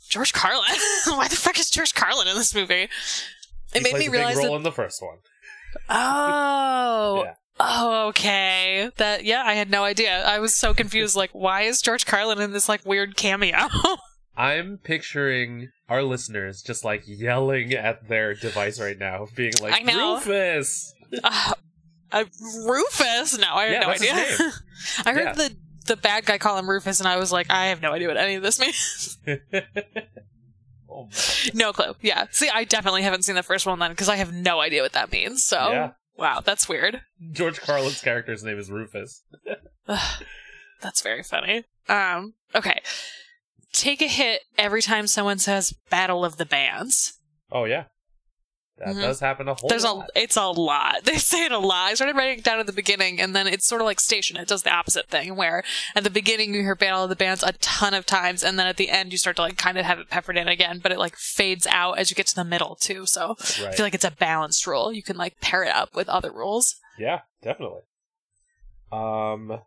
George 0.09 0.33
Carlin. 0.33 0.63
Why 1.07 1.27
the 1.27 1.35
fuck 1.35 1.59
is 1.59 1.69
George 1.69 1.93
Carlin 1.93 2.27
in 2.27 2.35
this 2.35 2.55
movie? 2.55 2.83
It 2.83 2.89
He 3.73 3.79
made 3.81 3.93
me 3.95 4.07
a 4.07 4.11
realize 4.11 4.35
big 4.35 4.45
role 4.45 4.53
that. 4.53 4.57
in 4.57 4.63
the 4.63 4.71
first 4.71 5.01
one. 5.01 5.17
Oh. 5.89 7.23
Yeah. 7.25 7.33
Oh, 7.57 8.07
okay. 8.09 8.89
That 8.97 9.23
yeah, 9.23 9.43
I 9.45 9.53
had 9.53 9.69
no 9.69 9.85
idea. 9.85 10.25
I 10.25 10.39
was 10.39 10.53
so 10.53 10.73
confused. 10.73 11.15
Like, 11.15 11.29
why 11.31 11.61
is 11.61 11.81
George 11.81 12.05
Carlin 12.05 12.41
in 12.41 12.51
this 12.51 12.67
like 12.67 12.85
weird 12.85 13.15
cameo? 13.15 13.57
I'm 14.37 14.77
picturing 14.83 15.69
our 15.89 16.03
listeners 16.03 16.61
just 16.61 16.83
like 16.83 17.03
yelling 17.05 17.73
at 17.73 18.07
their 18.07 18.33
device 18.33 18.79
right 18.79 18.97
now, 18.97 19.27
being 19.35 19.53
like, 19.61 19.73
I 19.73 19.79
know. 19.83 20.15
Rufus! 20.15 20.93
uh, 21.23 21.53
uh, 22.11 22.23
Rufus? 22.65 23.37
No, 23.37 23.53
I 23.53 23.65
have 23.65 23.71
Yeah, 23.71 23.79
no 23.81 23.89
idea. 23.89 24.13
I 25.05 25.13
heard 25.13 25.23
Yeah. 25.25 25.33
the 25.33 25.55
the 25.87 25.95
bad 25.95 26.25
guy 26.25 26.39
call 26.39 26.57
him 26.57 26.67
Rufus, 26.69 26.99
and 26.99 27.07
I 27.07 27.17
was 27.17 27.31
like, 27.31 27.51
I 27.51 27.67
have 27.67 27.79
no 27.81 27.91
idea 27.93 28.07
what 28.07 28.17
any 28.17 28.33
of 28.35 28.41
this 28.43 28.59
means. 28.59 29.19
oh, 30.89 31.09
no 31.53 31.73
clue. 31.73 31.93
Yeah. 32.01 32.25
See, 32.31 32.49
I 32.49 32.63
definitely 32.63 33.03
haven't 33.03 33.23
seen 33.23 33.35
the 33.35 33.43
first 33.43 33.65
one 33.65 33.77
then 33.79 33.91
because 33.91 34.09
I 34.09 34.15
have 34.15 34.33
no 34.33 34.59
idea 34.59 34.81
what 34.81 34.93
that 34.93 35.11
means. 35.11 35.43
So, 35.43 35.57
Yeah. 35.71 35.91
wow, 36.17 36.41
that's 36.43 36.67
weird. 36.67 37.01
George 37.31 37.61
Carlin's 37.61 38.01
character's 38.01 38.43
name 38.43 38.57
is 38.57 38.71
Rufus. 38.71 39.21
Ugh, 39.87 40.23
that's 40.81 41.01
very 41.01 41.21
funny. 41.23 41.65
Um, 41.87 42.33
okay. 42.55 42.81
Take 43.75 44.01
a 44.01 44.07
hit 44.07 44.41
every 44.57 44.81
time 44.81 45.05
someone 45.05 45.37
says 45.37 45.73
Battle 45.89 46.23
of 46.23 46.37
the 46.37 46.45
Bands. 46.45 47.19
Oh, 47.51 47.65
yeah. 47.65 47.85
That 48.77 48.87
Mhm. 48.95 49.01
does 49.01 49.19
happen 49.21 49.47
a 49.47 49.53
whole 49.53 49.69
There's 49.69 49.83
lot. 49.85 50.09
a 50.15 50.21
it's 50.21 50.35
a 50.35 50.47
lot. 50.47 51.03
They 51.05 51.17
say 51.17 51.45
it 51.45 51.51
a 51.51 51.59
lot. 51.59 51.91
I 51.91 51.93
started 51.93 52.15
writing 52.15 52.39
it 52.39 52.43
down 52.43 52.59
at 52.59 52.65
the 52.67 52.73
beginning 52.73 53.21
and 53.21 53.33
then 53.35 53.47
it's 53.47 53.65
sort 53.65 53.79
of 53.81 53.85
like 53.85 53.99
station. 54.01 54.35
It 54.37 54.47
does 54.49 54.63
the 54.63 54.73
opposite 54.73 55.07
thing 55.07 55.35
where 55.37 55.63
at 55.95 56.03
the 56.03 56.09
beginning 56.09 56.53
you 56.53 56.61
hear 56.61 56.75
Battle 56.75 57.03
of 57.03 57.09
the 57.09 57.15
Bands 57.15 57.41
a 57.43 57.53
ton 57.53 57.93
of 57.93 58.05
times 58.05 58.43
and 58.43 58.57
then 58.59 58.67
at 58.67 58.75
the 58.77 58.89
end 58.89 59.11
you 59.13 59.17
start 59.17 59.35
to 59.37 59.43
like 59.43 59.57
kind 59.57 59.77
of 59.77 59.85
have 59.85 59.99
it 59.99 60.09
peppered 60.09 60.37
in 60.37 60.47
again, 60.49 60.79
but 60.79 60.91
it 60.91 60.99
like 60.99 61.15
fades 61.15 61.65
out 61.67 61.97
as 61.99 62.09
you 62.09 62.15
get 62.15 62.27
to 62.27 62.35
the 62.35 62.43
middle 62.43 62.75
too. 62.75 63.05
So 63.05 63.35
I 63.39 63.71
feel 63.71 63.85
like 63.85 63.93
it's 63.95 64.03
a 64.03 64.11
balanced 64.11 64.65
rule. 64.67 64.91
You 64.91 65.03
can 65.03 65.15
like 65.17 65.39
pair 65.41 65.63
it 65.63 65.73
up 65.73 65.95
with 65.95 66.09
other 66.09 66.31
rules. 66.31 66.75
Yeah, 66.97 67.21
definitely. 67.41 67.81
Um, 68.91 69.61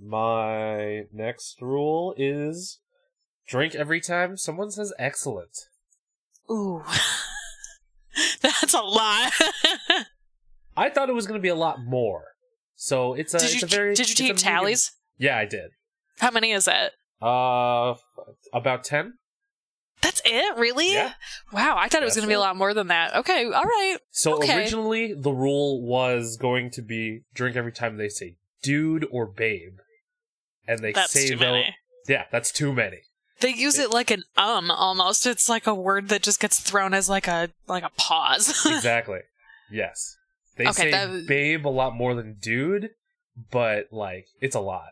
my 0.00 1.02
next 1.12 1.60
rule 1.60 2.14
is 2.16 2.78
drink 3.48 3.74
every 3.74 4.00
time 4.00 4.36
someone 4.36 4.70
says 4.70 4.92
excellent. 4.98 5.66
Ooh. 6.50 6.82
That's 8.42 8.74
a 8.74 8.80
lot. 8.80 9.32
I 10.76 10.90
thought 10.90 11.08
it 11.08 11.14
was 11.14 11.26
going 11.26 11.38
to 11.38 11.42
be 11.42 11.48
a 11.48 11.54
lot 11.54 11.78
more. 11.84 12.24
So 12.76 13.14
it's 13.14 13.34
a, 13.34 13.38
did 13.38 13.44
it's 13.50 13.62
you 13.62 13.66
a 13.66 13.68
very. 13.68 13.94
did 13.94 14.08
you 14.08 14.14
take 14.14 14.36
tallies? 14.36 14.92
Yeah, 15.18 15.36
I 15.36 15.44
did. 15.46 15.70
How 16.20 16.30
many 16.30 16.52
is 16.52 16.68
it? 16.68 16.92
Uh, 17.20 17.94
about 18.52 18.84
ten. 18.84 19.14
That's 20.00 20.22
it? 20.24 20.56
Really? 20.56 20.92
Yeah. 20.92 21.14
Wow, 21.52 21.74
I 21.76 21.88
thought 21.88 22.02
it 22.02 22.04
was 22.04 22.14
going 22.14 22.22
to 22.26 22.28
be 22.28 22.34
a 22.34 22.40
lot 22.40 22.54
more 22.54 22.72
than 22.72 22.86
that. 22.86 23.16
Okay, 23.16 23.44
all 23.46 23.64
right. 23.64 23.96
So 24.12 24.36
Okay. 24.36 24.56
originally 24.56 25.12
the 25.12 25.32
rule 25.32 25.84
was 25.84 26.36
going 26.36 26.70
to 26.72 26.82
be 26.82 27.22
drink 27.34 27.56
every 27.56 27.72
time 27.72 27.96
they 27.96 28.08
say 28.08 28.36
dude 28.62 29.04
or 29.10 29.26
babe, 29.26 29.78
and 30.68 30.78
they 30.78 30.92
That's 30.92 31.12
say 31.12 31.28
too 31.30 31.36
many. 31.36 31.74
Yeah, 32.06 32.24
that's 32.30 32.52
too 32.52 32.72
many. 32.72 32.98
They 33.40 33.50
use 33.54 33.78
it 33.78 33.90
like 33.90 34.10
an 34.10 34.24
um 34.36 34.70
almost. 34.70 35.26
It's 35.26 35.48
like 35.48 35.66
a 35.66 35.74
word 35.74 36.08
that 36.08 36.22
just 36.22 36.40
gets 36.40 36.58
thrown 36.60 36.92
as 36.94 37.08
like 37.08 37.28
a 37.28 37.50
like 37.66 37.84
a 37.84 37.90
pause. 37.96 38.48
exactly. 38.66 39.20
Yes. 39.70 40.16
They 40.56 40.64
Okay, 40.68 40.72
say 40.72 40.90
that- 40.90 41.26
babe 41.28 41.66
a 41.66 41.68
lot 41.68 41.94
more 41.94 42.14
than 42.14 42.36
dude, 42.40 42.90
but 43.50 43.86
like 43.92 44.26
it's 44.40 44.56
a 44.56 44.60
lot. 44.60 44.90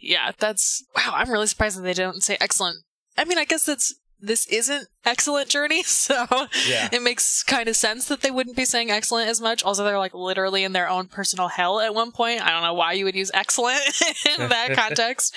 yeah, 0.00 0.32
that's 0.38 0.84
wow. 0.96 1.12
I'm 1.14 1.30
really 1.30 1.46
surprised 1.46 1.76
that 1.78 1.82
they 1.82 1.94
don't 1.94 2.22
say 2.22 2.36
excellent. 2.40 2.78
I 3.16 3.24
mean, 3.24 3.36
I 3.38 3.44
guess 3.44 3.64
that's 3.66 3.94
this 4.20 4.46
isn't 4.46 4.88
excellent 5.04 5.48
journey, 5.48 5.82
so 5.84 6.26
Yeah. 6.66 6.88
it 6.90 7.02
makes 7.02 7.42
kind 7.42 7.68
of 7.68 7.76
sense 7.76 8.06
that 8.08 8.20
they 8.22 8.30
wouldn't 8.30 8.56
be 8.56 8.64
saying 8.64 8.90
excellent 8.90 9.28
as 9.28 9.40
much. 9.40 9.62
Also, 9.62 9.84
they're 9.84 9.98
like 9.98 10.14
literally 10.14 10.64
in 10.64 10.72
their 10.72 10.88
own 10.88 11.06
personal 11.08 11.48
hell 11.48 11.80
at 11.80 11.94
one 11.94 12.10
point. 12.12 12.40
I 12.44 12.50
don't 12.50 12.62
know 12.62 12.74
why 12.74 12.94
you 12.94 13.04
would 13.04 13.14
use 13.14 13.30
excellent 13.34 13.80
in 14.38 14.48
that 14.48 14.70
context. 14.74 15.34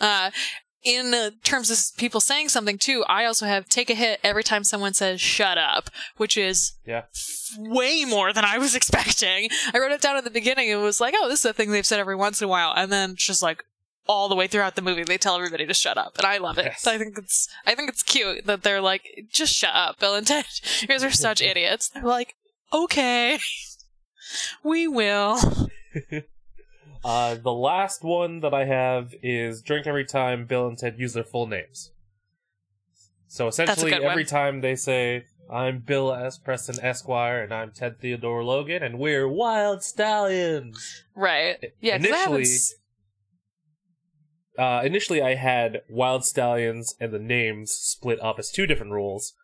Uh, 0.00 0.30
in 0.84 1.12
uh, 1.12 1.30
terms 1.42 1.70
of 1.70 1.96
people 1.98 2.20
saying 2.20 2.48
something 2.50 2.78
too, 2.78 3.04
I 3.08 3.24
also 3.24 3.46
have 3.46 3.68
take 3.68 3.90
a 3.90 3.94
hit 3.94 4.20
every 4.22 4.44
time 4.44 4.64
someone 4.64 4.94
says 4.94 5.20
shut 5.20 5.58
up, 5.58 5.90
which 6.16 6.36
is 6.36 6.72
Yeah. 6.86 7.02
way 7.58 8.04
more 8.04 8.32
than 8.32 8.44
I 8.44 8.58
was 8.58 8.74
expecting. 8.80 9.50
I 9.74 9.78
wrote 9.78 9.92
it 9.92 10.00
down 10.00 10.16
at 10.16 10.24
the 10.24 10.30
beginning. 10.30 10.68
It 10.68 10.76
was 10.76 11.00
like, 11.00 11.14
oh, 11.16 11.28
this 11.28 11.40
is 11.40 11.46
a 11.46 11.52
thing 11.52 11.70
they've 11.70 11.84
said 11.86 12.00
every 12.00 12.16
once 12.16 12.40
in 12.40 12.46
a 12.46 12.48
while, 12.48 12.72
and 12.76 12.92
then 12.92 13.16
just 13.16 13.42
like 13.42 13.64
all 14.06 14.28
the 14.30 14.34
way 14.36 14.46
throughout 14.46 14.74
the 14.74 14.80
movie, 14.82 15.02
they 15.04 15.18
tell 15.18 15.36
everybody 15.36 15.66
to 15.66 15.74
shut 15.74 15.98
up, 15.98 16.16
and 16.16 16.24
I 16.26 16.38
love 16.38 16.56
it. 16.58 16.64
Yes. 16.64 16.86
I 16.86 16.96
think 16.96 17.18
it's 17.18 17.46
I 17.66 17.74
think 17.74 17.90
it's 17.90 18.02
cute 18.02 18.46
that 18.46 18.62
they're 18.62 18.80
like, 18.80 19.02
just 19.30 19.52
shut 19.54 19.74
up, 19.74 19.98
Bill 19.98 20.14
and 20.14 20.26
Ted. 20.26 20.46
You 20.80 20.88
guys 20.88 21.04
are 21.04 21.10
such 21.10 21.42
idiots. 21.52 21.88
They're 21.90 22.02
like, 22.04 22.34
okay, 22.72 23.38
we 24.62 24.88
will. 24.88 25.38
Uh, 27.04 27.34
the 27.36 27.52
last 27.52 28.02
one 28.02 28.40
that 28.40 28.52
I 28.52 28.64
have 28.64 29.14
is 29.22 29.62
drink 29.62 29.86
every 29.86 30.04
time 30.04 30.46
Bill 30.46 30.66
and 30.66 30.76
Ted 30.76 30.98
use 30.98 31.12
their 31.14 31.24
full 31.24 31.46
names. 31.46 31.92
So 33.28 33.46
essentially, 33.48 33.90
every 34.10 34.24
time 34.24 34.60
they 34.60 34.74
say, 34.74 35.24
I'm 35.50 35.80
Bill 35.80 36.12
S. 36.12 36.38
Preston 36.38 36.78
Esquire, 36.82 37.42
and 37.42 37.52
I'm 37.54 37.72
Ted 37.72 38.00
Theodore 38.00 38.42
Logan, 38.42 38.82
and 38.82 38.98
we're 38.98 39.26
Wyld 39.28 39.78
Stallyns. 39.80 40.76
Right? 41.14 41.72
Yeah. 41.80 41.96
Initially- 41.96 42.14
Uh, 44.58 44.82
initially, 44.84 45.22
I 45.22 45.34
had 45.36 45.82
Wyld 45.88 46.22
Stallyns 46.24 46.94
and 47.00 47.12
the 47.12 47.18
names 47.20 47.70
split 47.70 48.18
up 48.20 48.38
as 48.40 48.50
two 48.50 48.66
different 48.66 48.90
rules. 48.92 49.34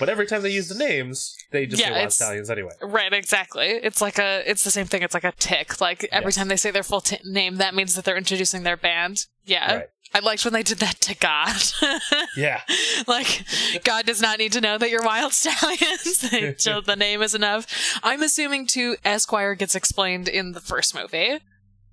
But 0.00 0.08
every 0.08 0.26
time 0.26 0.42
they 0.42 0.50
use 0.50 0.68
the 0.68 0.74
names, 0.74 1.36
they 1.52 1.66
just 1.66 1.80
Yeah, 1.80 1.86
say 1.88 1.92
Wild 1.92 2.00
it's- 2.02 2.16
Stallions 2.16 2.50
anyway. 2.50 2.72
Right, 2.82 3.12
exactly. 3.12 3.66
It's 3.68 4.00
like 4.00 4.18
a, 4.18 4.42
it's 4.50 4.64
the 4.64 4.70
same 4.72 4.86
thing. 4.86 5.02
It's 5.02 5.14
like 5.14 5.22
a 5.24 5.32
tick. 5.32 5.80
Like 5.80 6.08
every 6.10 6.28
Yes. 6.30 6.36
time 6.36 6.48
they 6.48 6.56
say 6.56 6.70
their 6.72 6.82
full 6.82 7.00
t- 7.02 7.18
name, 7.24 7.56
that 7.58 7.74
means 7.74 7.94
that 7.94 8.04
they're 8.04 8.16
introducing 8.16 8.64
their 8.64 8.76
band. 8.76 9.26
Yeah. 9.44 9.74
Right. 9.76 9.86
I 10.12 10.18
liked 10.18 10.44
when 10.44 10.52
they 10.54 10.64
did 10.64 10.78
that 10.78 11.00
to 11.02 11.14
God. 11.14 11.54
Yeah. 12.36 12.62
like, 13.06 13.44
God 13.84 14.06
does 14.06 14.20
not 14.22 14.38
need 14.38 14.52
to 14.52 14.60
know 14.60 14.78
that 14.78 14.90
you're 14.90 15.04
wild 15.04 15.32
stallions. 15.32 16.20
The 16.86 16.96
name 16.96 17.22
is 17.22 17.34
enough. 17.34 17.66
I'm 18.02 18.22
assuming 18.22 18.66
too, 18.66 18.96
Esquire 19.04 19.54
gets 19.54 19.74
explained 19.76 20.26
in 20.28 20.52
the 20.52 20.60
first 20.60 20.94
movie. 20.94 21.38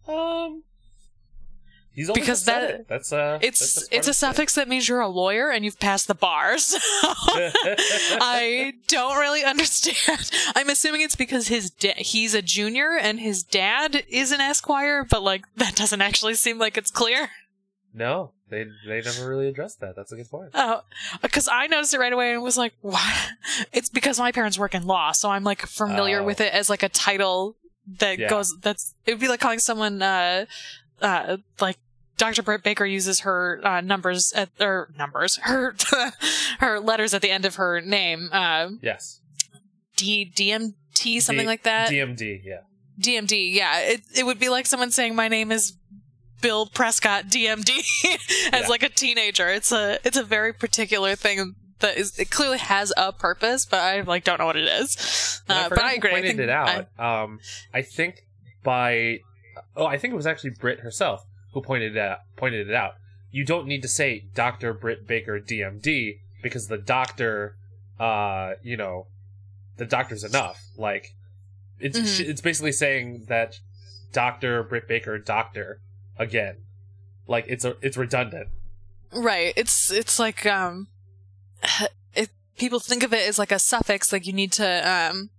Um. 0.07 0.63
He's 1.97 2.09
only 2.11 2.21
Because 2.21 2.45
that- 2.45 2.63
it. 2.69 2.87
that's 2.87 3.11
uh 3.11 3.39
it's 3.41 3.59
that's 3.59 3.77
it's 3.91 3.91
a 3.91 3.97
of 3.97 4.05
the 4.05 4.05
thing. 4.05 4.13
suffix 4.13 4.53
that 4.55 4.67
means 4.69 4.87
you're 4.87 4.99
a 5.01 5.07
lawyer 5.07 5.49
and 5.49 5.65
you've 5.65 5.79
passed 5.79 6.07
the 6.07 6.13
bars. 6.13 6.75
I 8.21 8.73
don't 8.87 9.17
really 9.17 9.43
understand. 9.43 10.29
I'm 10.55 10.69
assuming 10.69 11.01
it's 11.01 11.15
because 11.15 11.47
his 11.47 11.69
da- 11.69 11.95
he's 11.97 12.33
a 12.33 12.41
junior 12.41 12.91
and 12.99 13.19
his 13.19 13.43
dad 13.43 14.03
is 14.09 14.31
an 14.31 14.41
esquire, 14.41 15.03
but 15.03 15.23
like 15.23 15.43
that 15.55 15.75
doesn't 15.75 16.01
actually 16.01 16.35
seem 16.35 16.57
like 16.59 16.77
it's 16.77 16.91
clear. 16.91 17.29
No, 17.93 18.31
they 18.49 18.65
they 18.87 19.01
never 19.01 19.27
really 19.27 19.47
addressed 19.47 19.79
that. 19.79 19.95
That's 19.95 20.11
a 20.11 20.15
good 20.17 20.29
point. 20.29 20.51
Oh, 20.53 20.81
because 21.21 21.49
I 21.51 21.67
noticed 21.67 21.93
it 21.93 21.99
right 21.99 22.13
away 22.13 22.33
and 22.33 22.43
was 22.43 22.57
like, 22.57 22.73
"What?" 22.81 23.31
It's 23.73 23.89
because 23.89 24.19
my 24.19 24.31
parents 24.31 24.59
work 24.59 24.75
in 24.75 24.85
law, 24.85 25.13
so 25.13 25.29
I'm 25.31 25.43
like 25.43 25.65
familiar 25.65 26.19
Oh. 26.19 26.23
with 26.25 26.41
it 26.41 26.53
as 26.53 26.69
like 26.69 26.83
a 26.83 26.89
title 26.89 27.55
that 27.99 28.19
Yeah. 28.19 28.29
goes. 28.29 28.55
That's 28.61 28.93
it 29.05 29.13
would 29.13 29.19
be 29.19 29.27
like 29.27 29.39
calling 29.39 29.57
someone 29.59 30.01
uh, 30.03 30.45
uh, 31.01 31.37
like 31.59 31.77
Dr. 32.17 32.41
Britt 32.43 32.63
Baker 32.63 32.85
uses 32.85 33.21
her 33.21 33.61
uh, 33.63 33.81
numbers 33.81 34.33
at 34.33 34.49
or 34.59 34.89
numbers 34.97 35.35
her 35.43 35.75
her 36.59 36.79
letters 36.79 37.13
at 37.13 37.21
the 37.21 37.29
end 37.31 37.45
of 37.45 37.55
her 37.55 37.79
name. 37.81 38.29
Uh, 38.31 38.69
Yes. 38.81 39.21
D 39.95 40.31
DMT 40.35 41.21
something 41.21 41.43
D- 41.45 41.47
like 41.47 41.63
that. 41.63 41.89
DMD. 41.89 42.41
Yeah. 42.43 42.61
DMD. 42.99 43.53
Yeah, 43.53 43.79
it 43.81 44.01
it 44.15 44.25
would 44.25 44.39
be 44.39 44.49
like 44.49 44.65
someone 44.65 44.91
saying 44.91 45.15
my 45.15 45.27
name 45.27 45.51
is 45.51 45.73
Bill 46.41 46.65
Prescott 46.67 47.25
DMD 47.25 47.69
as 48.53 48.61
Yeah. 48.61 48.67
like 48.67 48.83
a 48.83 48.89
teenager. 48.89 49.47
It's 49.49 49.71
a 49.71 49.99
it's 50.03 50.17
a 50.17 50.23
very 50.23 50.53
particular 50.53 51.15
thing 51.15 51.55
that 51.79 51.97
is 51.97 52.17
it 52.19 52.29
clearly 52.31 52.57
has 52.57 52.91
a 52.97 53.13
purpose, 53.13 53.65
but 53.65 53.79
I 53.79 54.01
like 54.01 54.23
don't 54.23 54.39
know 54.39 54.45
what 54.47 54.55
it 54.57 54.67
is. 54.67 55.41
Uh, 55.49 55.53
I 55.65 55.69
but 55.69 55.81
I 55.83 55.93
agree. 55.93 56.09
I 56.11 56.13
Pointed 56.15 56.27
think 56.37 56.39
it 56.41 56.49
I- 56.49 56.85
out. 56.99 57.23
um, 57.23 57.39
I 57.73 57.81
think 57.83 58.21
by 58.63 59.19
oh, 59.75 59.85
I 59.85 59.97
think 59.97 60.13
it 60.13 60.17
was 60.17 60.27
actually 60.27 60.51
Britt 60.59 60.79
herself 60.81 61.23
who 61.57 61.65
pointed 61.65 61.95
it 61.95 61.99
out, 61.99 62.19
pointed 62.35 62.69
it 62.69 62.73
out. 62.75 62.93
You 63.31 63.43
don't 63.43 63.65
need 63.67 63.81
to 63.81 63.87
say 63.87 64.25
Doctor 64.35 64.73
Britt 64.73 65.07
Baker 65.07 65.39
DMD 65.39 66.19
because 66.43 66.67
the 66.67 66.77
doctor, 66.77 67.55
uh, 67.99 68.53
you 68.61 68.77
know, 68.77 69.07
the 69.77 69.85
doctor's 69.85 70.23
enough. 70.23 70.63
Like, 70.77 71.15
it's 71.79 71.97
Mhm. 71.97 72.29
it's 72.29 72.41
basically 72.41 72.71
saying 72.71 73.25
that 73.27 73.59
Doctor 74.13 74.61
Britt 74.63 74.87
Baker 74.87 75.17
Doctor 75.17 75.81
again. 76.17 76.57
Like 77.27 77.45
it's 77.47 77.65
a 77.65 77.75
it's 77.81 77.97
redundant. 77.97 78.49
Right. 79.11 79.53
It's 79.55 79.91
it's 79.91 80.19
like 80.19 80.45
um 80.45 80.87
it 82.13 82.29
people 82.57 82.79
think 82.79 83.01
of 83.03 83.13
it 83.13 83.27
as 83.27 83.37
like 83.39 83.51
a 83.51 83.59
suffix 83.59 84.11
like 84.13 84.25
you 84.27 84.33
need 84.33 84.51
to 84.53 84.89
um 84.89 85.29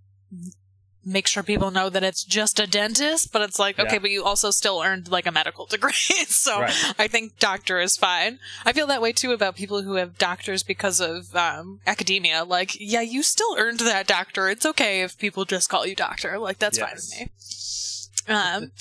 make 1.09 1.27
sure 1.27 1.41
people 1.43 1.71
know 1.71 1.89
that 1.89 2.03
it's 2.03 2.23
just 2.23 2.59
a 2.59 2.67
dentist, 2.67 3.31
but 3.33 3.41
it's 3.41 3.57
like 3.59 3.79
okay, 3.79 3.93
Yeah. 3.93 3.99
but 3.99 4.11
you 4.11 4.23
also 4.23 4.51
still 4.51 4.81
earned 4.81 5.09
like 5.09 5.25
a 5.25 5.31
medical 5.31 5.65
degree. 5.65 5.91
so 6.27 6.61
Right. 6.61 6.93
I 6.99 7.07
think 7.07 7.39
doctor 7.39 7.79
is 7.79 7.97
fine. 7.97 8.39
I 8.65 8.73
feel 8.73 8.87
that 8.87 9.01
way 9.01 9.11
too 9.11 9.31
about 9.31 9.55
people 9.55 9.81
who 9.81 9.95
have 9.95 10.17
doctors 10.17 10.63
because 10.63 10.99
of 11.01 11.35
um 11.35 11.79
academia. 11.87 12.43
Like, 12.43 12.77
yeah, 12.79 13.01
you 13.01 13.23
still 13.23 13.55
earned 13.57 13.79
that 13.81 14.07
doctor. 14.07 14.49
It's 14.49 14.65
okay 14.65 15.01
if 15.01 15.17
people 15.17 15.45
just 15.45 15.69
call 15.69 15.85
you 15.85 15.95
doctor. 15.95 16.37
Like 16.39 16.59
that's 16.59 16.77
fine 16.79 16.95
with 16.95 17.11
me. 17.19 18.33
Um 18.33 18.71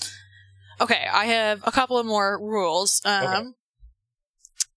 Okay, 0.80 1.06
I 1.12 1.25
have 1.26 1.61
a 1.66 1.73
couple 1.73 1.99
of 1.99 2.06
more 2.06 2.38
rules. 2.40 3.02
Um, 3.04 3.25
Okay. 3.25 3.49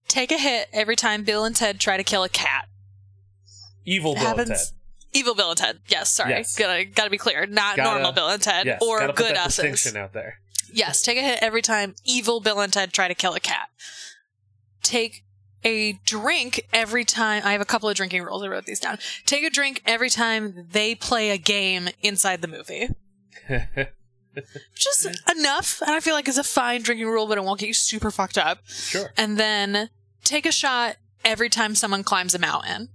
Take 0.07 0.31
a 0.31 0.37
hit 0.37 0.67
every 0.73 0.95
time 0.95 1.23
Bill 1.23 1.45
and 1.45 1.55
Ted 1.55 1.79
try 1.79 1.95
to 1.95 2.03
kill 2.03 2.23
a 2.23 2.29
cat. 2.29 2.67
Evil 3.85 4.15
Bill 4.15 4.37
and 4.39 4.47
Ted. 4.49 4.57
Evil 5.13 5.35
Bill 5.35 5.49
and 5.49 5.57
Ted. 5.57 5.79
Yes, 5.87 6.09
sorry. 6.09 6.31
Yes. 6.31 6.57
Gotta, 6.57 6.85
gotta 6.85 7.09
be 7.09 7.17
clear. 7.17 7.45
Not 7.45 7.75
Gotta- 7.75 7.89
normal 7.91 8.11
Bill 8.13 8.29
and 8.29 8.41
Ted 8.41 8.65
Yes, 8.65 8.81
or 8.81 9.11
good 9.11 9.35
distinction 9.43 9.97
out 9.97 10.13
there. 10.13 10.39
Yes, 10.73 11.01
take 11.01 11.17
a 11.17 11.21
hit 11.21 11.39
every 11.41 11.61
time 11.61 11.95
evil 12.05 12.39
Bill 12.39 12.59
and 12.61 12.71
Ted 12.71 12.93
try 12.93 13.07
to 13.07 13.15
kill 13.15 13.33
a 13.33 13.39
cat. 13.41 13.69
Take 14.83 15.23
a 15.63 15.93
drink 16.05 16.65
every 16.73 17.03
time. 17.05 17.43
I 17.45 17.51
have 17.51 17.61
a 17.61 17.65
couple 17.65 17.89
of 17.89 17.95
drinking 17.95 18.23
rules. 18.23 18.41
I 18.43 18.47
wrote 18.47 18.65
these 18.65 18.79
down. 18.79 18.97
Take 19.25 19.43
a 19.43 19.49
drink 19.49 19.81
every 19.85 20.09
time 20.09 20.67
they 20.71 20.95
play 20.95 21.29
a 21.29 21.37
game 21.37 21.89
inside 22.01 22.41
the 22.41 22.47
movie. 22.47 22.87
Just 24.75 25.05
enough, 25.29 25.81
and 25.81 25.91
I 25.91 25.99
feel 25.99 26.13
like 26.13 26.27
it's 26.29 26.37
a 26.37 26.43
fine 26.43 26.81
drinking 26.83 27.07
rule, 27.07 27.27
but 27.27 27.37
it 27.37 27.43
won't 27.43 27.59
get 27.59 27.67
you 27.67 27.73
super 27.73 28.09
fucked 28.11 28.37
up. 28.37 28.59
sure. 28.65 29.11
And 29.17 29.37
then 29.37 29.89
take 30.23 30.45
a 30.45 30.51
shot 30.53 30.95
every 31.25 31.49
time 31.49 31.75
someone 31.75 32.03
climbs 32.03 32.33
a 32.33 32.39
mountain. 32.39 32.89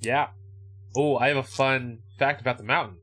Yeah. 0.00 0.28
Oh, 0.96 1.16
I 1.16 1.28
have 1.28 1.36
a 1.36 1.42
fun 1.42 2.00
fact 2.18 2.40
about 2.40 2.58
the 2.58 2.64
mountain. 2.64 2.98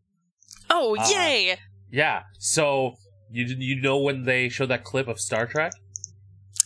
Oh, 0.69 0.95
Uh, 0.97 1.07
yay! 1.09 1.57
Yeah. 1.91 2.23
So 2.39 2.95
you 3.31 3.45
you 3.45 3.81
know 3.81 3.97
when 3.97 4.23
they 4.23 4.49
showed 4.49 4.69
that 4.69 4.83
clip 4.83 5.07
of 5.07 5.19
Star 5.19 5.45
Trek? 5.45 5.73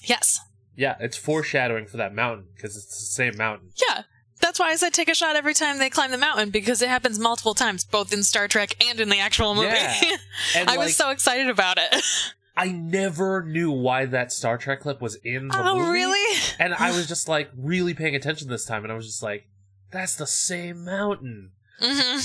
Yes. 0.04 0.40
Yeah, 0.76 0.96
it's 1.00 1.18
foreshadowing 1.18 1.88
for 1.88 1.98
that 1.98 2.14
mountain 2.14 2.48
because 2.54 2.76
it's 2.76 3.00
the 3.00 3.06
same 3.06 3.38
mountain. 3.38 3.70
Yeah. 3.90 4.04
That's 4.42 4.60
why 4.60 4.70
I 4.70 4.76
said 4.76 4.94
take 4.94 5.10
a 5.10 5.16
shot 5.16 5.36
every 5.36 5.54
time 5.54 5.80
they 5.80 5.90
climb 5.90 6.12
the 6.12 6.18
mountain 6.18 6.50
because 6.50 6.82
it 6.82 6.90
happens 6.90 7.18
multiple 7.18 7.54
times, 7.54 7.86
both 7.86 8.14
in 8.14 8.22
Star 8.22 8.48
Trek 8.48 8.76
and 8.86 9.00
in 9.00 9.10
the 9.10 9.20
actual 9.20 9.56
movie. 9.56 9.68
Yeah. 9.68 10.18
I 10.56 10.64
like, 10.66 10.80
was 10.80 10.96
so 10.96 11.10
excited 11.10 11.50
about 11.50 11.78
it. 11.80 12.04
I 12.58 12.68
never 12.68 13.44
knew 13.44 13.72
why 13.72 14.06
that 14.06 14.32
Star 14.32 14.58
Trek 14.58 14.82
clip 14.82 15.02
was 15.02 15.16
in 15.16 15.50
the 15.50 15.60
oh, 15.60 15.76
movie. 15.76 15.92
really? 15.92 16.40
And 16.58 16.74
I 16.74 16.92
was 16.92 17.08
just 17.08 17.28
like 17.28 17.50
really 17.58 17.94
paying 17.94 18.16
attention 18.16 18.48
this 18.48 18.66
time, 18.66 18.84
and 18.84 18.92
I 18.92 18.96
was 18.96 19.06
just 19.06 19.22
like, 19.22 19.48
"That's 19.92 20.16
the 20.16 20.28
same 20.28 20.84
mountain." 20.86 21.52
hmm 21.80 22.20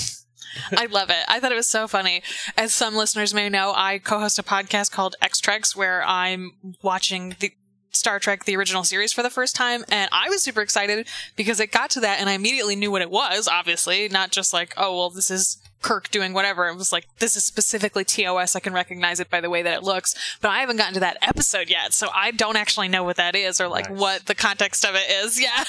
I 0.73 0.87
love 0.87 1.11
it. 1.11 1.25
I 1.29 1.38
thought 1.38 1.52
it 1.52 1.57
was 1.57 1.69
so 1.69 1.87
funny. 1.87 2.23
As 2.57 2.75
some 2.75 2.97
listeners 2.97 3.33
may 3.33 3.49
know, 3.49 3.73
I 3.76 3.99
co-host 3.99 4.37
a 4.38 4.43
podcast 4.43 4.90
called 4.90 5.14
X 5.23 5.38
Treks 5.38 5.76
where 5.76 6.02
I'm 6.05 6.52
watching 6.83 7.37
the 7.38 7.52
Star 7.93 8.19
Trek 8.19 8.45
the 8.45 8.57
original 8.57 8.83
series 8.83 9.12
for 9.12 9.23
the 9.23 9.31
first 9.31 9.55
time 9.55 9.85
and 9.90 10.09
I 10.12 10.29
was 10.29 10.43
super 10.43 10.61
excited 10.61 11.07
because 11.37 11.61
it 11.61 11.71
got 11.71 11.90
to 11.90 12.00
that 12.00 12.19
and 12.21 12.29
I 12.29 12.33
immediately 12.33 12.75
knew 12.75 12.90
what 12.90 13.02
it 13.02 13.11
was, 13.11 13.47
obviously, 13.47 14.09
not 14.09 14.33
just 14.33 14.52
like, 14.52 14.75
oh, 14.76 14.97
well, 14.97 15.11
this 15.11 15.31
is 15.31 15.59
Kirk 15.83 16.11
doing 16.11 16.33
whatever. 16.33 16.67
It 16.69 16.76
was 16.76 16.93
like, 16.93 17.07
this 17.21 17.37
is 17.37 17.45
specifically 17.45 18.05
TOS. 18.05 18.57
I 18.57 18.61
can 18.61 18.73
recognize 18.73 19.21
it 19.21 19.31
by 19.31 19.40
the 19.40 19.50
way 19.50 19.62
that 19.62 19.75
it 19.75 19.83
looks, 19.85 20.17
but 20.40 20.50
I 20.50 20.61
haven't 20.61 20.79
gotten 20.79 20.95
to 20.95 21.00
that 21.00 21.19
episode 21.23 21.69
yet, 21.71 21.93
so 21.93 22.09
I 22.14 22.33
don't 22.33 22.57
actually 22.57 22.88
know 22.88 23.05
what 23.05 23.17
that 23.17 23.37
is 23.37 23.61
or 23.61 23.69
like 23.69 23.88
Nice. 23.90 24.00
what 24.00 24.26
the 24.26 24.35
context 24.35 24.85
of 24.85 24.95
it 24.97 25.09
is. 25.25 25.40
Yeah. 25.40 25.64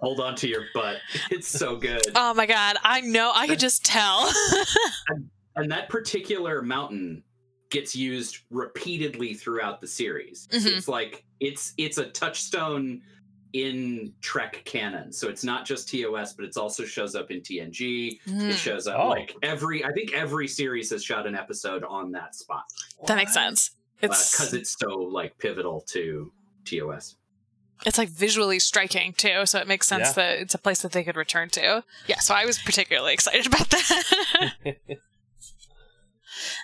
Hold 0.00 0.20
on 0.20 0.34
to 0.36 0.48
your 0.48 0.64
butt. 0.74 0.96
It's 1.30 1.48
so 1.48 1.76
good. 1.76 2.02
oh 2.14 2.34
my 2.34 2.46
god, 2.46 2.76
I 2.82 3.00
know. 3.00 3.32
I 3.34 3.46
could 3.46 3.58
just 3.58 3.84
tell. 3.84 4.30
and 5.56 5.70
that 5.70 5.88
particular 5.88 6.62
mountain 6.62 7.22
gets 7.70 7.96
used 7.96 8.38
repeatedly 8.50 9.34
throughout 9.34 9.80
the 9.80 9.86
series. 9.86 10.48
Mhm. 10.52 10.66
It's 10.76 10.88
like 10.88 11.24
it's 11.40 11.72
it's 11.78 11.98
a 11.98 12.06
touchstone 12.06 13.02
in 13.52 14.12
Trek 14.20 14.62
canon. 14.66 15.12
So 15.12 15.28
it's 15.28 15.42
not 15.42 15.64
just 15.64 15.88
TOS, 15.90 16.34
but 16.34 16.44
it 16.44 16.56
also 16.56 16.84
shows 16.84 17.14
up 17.14 17.30
in 17.30 17.40
TNG. 17.40 18.18
Hmm. 18.26 18.50
It 18.50 18.56
shows 18.56 18.86
up 18.86 18.98
Oh. 19.00 19.08
like 19.08 19.34
every 19.42 19.84
I 19.84 19.92
think 19.92 20.12
every 20.12 20.46
series 20.46 20.90
has 20.90 21.02
shot 21.02 21.26
an 21.26 21.34
episode 21.34 21.82
on 21.84 22.12
that 22.12 22.34
spot 22.34 22.64
That 23.06 23.16
makes 23.16 23.32
sense. 23.32 23.70
It's 24.02 24.30
because 24.32 24.52
it's 24.52 24.76
so 24.78 24.88
like 24.94 25.38
pivotal 25.38 25.80
to 25.92 26.30
TOS. 26.66 27.16
It's 27.84 27.98
like 27.98 28.08
visually 28.08 28.58
striking 28.58 29.12
too, 29.12 29.44
so 29.46 29.58
it 29.58 29.68
makes 29.68 29.86
sense 29.86 30.08
Yeah. 30.08 30.12
that 30.12 30.38
it's 30.38 30.54
a 30.54 30.58
place 30.58 30.82
that 30.82 30.92
they 30.92 31.04
could 31.04 31.16
return 31.16 31.50
to. 31.50 31.84
Yeah, 32.06 32.18
so 32.20 32.34
I 32.34 32.46
was 32.46 32.58
particularly 32.58 33.12
excited 33.12 33.46
about 33.46 33.68
that. 33.70 34.04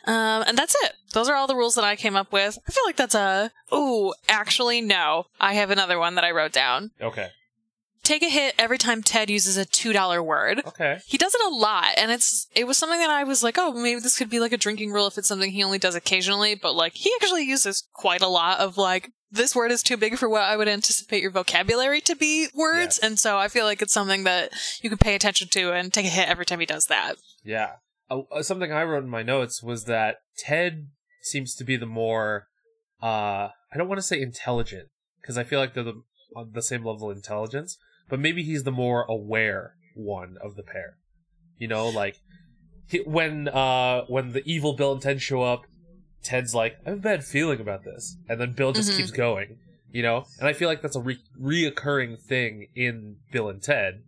um, 0.06 0.44
and 0.46 0.56
that's 0.56 0.74
it. 0.84 0.92
Those 1.12 1.28
are 1.28 1.34
all 1.36 1.46
the 1.46 1.56
rules 1.56 1.74
that 1.74 1.84
I 1.84 1.96
came 1.96 2.16
up 2.16 2.32
with. 2.32 2.58
I 2.66 2.72
feel 2.72 2.84
like 2.84 2.96
that's 2.96 3.14
a. 3.14 3.50
Ooh, 3.72 4.12
actually, 4.28 4.80
no. 4.80 5.26
I 5.40 5.54
have 5.54 5.70
another 5.70 5.98
one 5.98 6.14
that 6.14 6.24
I 6.24 6.30
wrote 6.30 6.52
down. 6.52 6.90
Okay. 7.00 7.28
Take 8.02 8.24
a 8.24 8.28
hit 8.28 8.54
every 8.58 8.78
time 8.78 9.00
Ted 9.02 9.30
uses 9.30 9.56
a 9.56 9.64
two 9.64 9.92
dollar 9.92 10.20
word. 10.22 10.62
Okay. 10.66 10.98
He 11.06 11.16
does 11.18 11.34
it 11.36 11.40
a 11.44 11.54
lot, 11.54 11.94
and 11.96 12.10
it's 12.10 12.48
it 12.54 12.66
was 12.66 12.76
something 12.76 12.98
that 12.98 13.10
I 13.10 13.22
was 13.22 13.44
like, 13.44 13.56
oh, 13.58 13.72
maybe 13.72 14.00
this 14.00 14.18
could 14.18 14.28
be 14.30 14.40
like 14.40 14.52
a 14.52 14.56
drinking 14.58 14.90
rule 14.92 15.06
if 15.06 15.18
it's 15.18 15.28
something 15.28 15.52
he 15.52 15.62
only 15.62 15.78
does 15.78 15.94
occasionally. 15.94 16.56
But 16.56 16.74
like, 16.74 16.94
he 16.94 17.12
actually 17.20 17.44
uses 17.44 17.84
quite 17.92 18.20
a 18.22 18.26
lot 18.28 18.58
of 18.58 18.76
like 18.76 19.12
this 19.32 19.56
word 19.56 19.72
is 19.72 19.82
too 19.82 19.96
big 19.96 20.18
for 20.18 20.28
what 20.28 20.42
I 20.42 20.56
would 20.56 20.68
anticipate 20.68 21.22
your 21.22 21.30
vocabulary 21.30 22.00
to 22.02 22.14
be 22.14 22.48
words, 22.54 22.98
Yes. 22.98 22.98
and 22.98 23.18
so 23.18 23.38
I 23.38 23.48
feel 23.48 23.64
like 23.64 23.80
it's 23.82 23.92
something 23.92 24.24
that 24.24 24.52
you 24.82 24.90
can 24.90 24.98
pay 24.98 25.14
attention 25.14 25.48
to 25.48 25.72
and 25.72 25.92
take 25.92 26.06
a 26.06 26.10
hit 26.10 26.28
every 26.28 26.44
time 26.44 26.60
he 26.60 26.66
does 26.66 26.86
that. 26.86 27.14
Yeah. 27.42 27.72
Uh, 28.10 28.20
uh, 28.30 28.42
something 28.42 28.70
I 28.70 28.84
wrote 28.84 29.04
in 29.04 29.08
my 29.10 29.22
notes 29.22 29.62
was 29.62 29.84
that 29.86 30.16
Ted 30.36 30.88
seems 31.22 31.54
to 31.54 31.64
be 31.64 31.76
the 31.76 31.86
more, 31.86 32.46
uh, 33.02 33.48
I 33.72 33.76
don't 33.78 33.88
want 33.88 33.98
to 33.98 34.06
say 34.06 34.20
intelligent, 34.20 34.88
because 35.20 35.38
I 35.38 35.44
feel 35.44 35.58
like 35.60 35.72
they're 35.74 35.82
the, 35.84 36.02
on 36.36 36.50
the 36.52 36.62
same 36.62 36.84
level 36.84 37.10
of 37.10 37.16
intelligence, 37.16 37.78
but 38.08 38.20
maybe 38.20 38.42
he's 38.42 38.64
the 38.64 38.70
more 38.72 39.04
aware 39.08 39.74
one 39.94 40.36
of 40.42 40.56
the 40.56 40.62
pair. 40.62 40.98
You 41.56 41.68
know, 41.68 41.88
like 41.88 42.16
he, 42.88 42.98
when 42.98 43.48
uh 43.48 44.02
when 44.08 44.32
the 44.32 44.42
evil 44.44 44.74
Bill 44.74 44.92
and 44.92 45.00
Ted 45.00 45.22
show 45.22 45.42
up, 45.42 45.62
Ted's 46.22 46.54
like, 46.54 46.76
"I 46.86 46.90
have 46.90 46.98
a 46.98 47.02
bad 47.02 47.24
feeling 47.24 47.60
about 47.60 47.84
this," 47.84 48.16
and 48.28 48.40
then 48.40 48.52
Bill 48.52 48.72
just 48.72 48.92
Mhm. 48.92 48.96
keeps 48.96 49.10
going. 49.10 49.58
You 49.90 50.02
know, 50.02 50.24
and 50.38 50.48
I 50.48 50.52
feel 50.54 50.68
like 50.68 50.80
that's 50.80 50.96
a 50.96 51.00
re- 51.00 51.22
reoccurring 51.40 52.20
thing 52.22 52.68
in 52.74 53.16
Bill 53.30 53.48
and 53.50 53.62
Ted, 53.62 54.02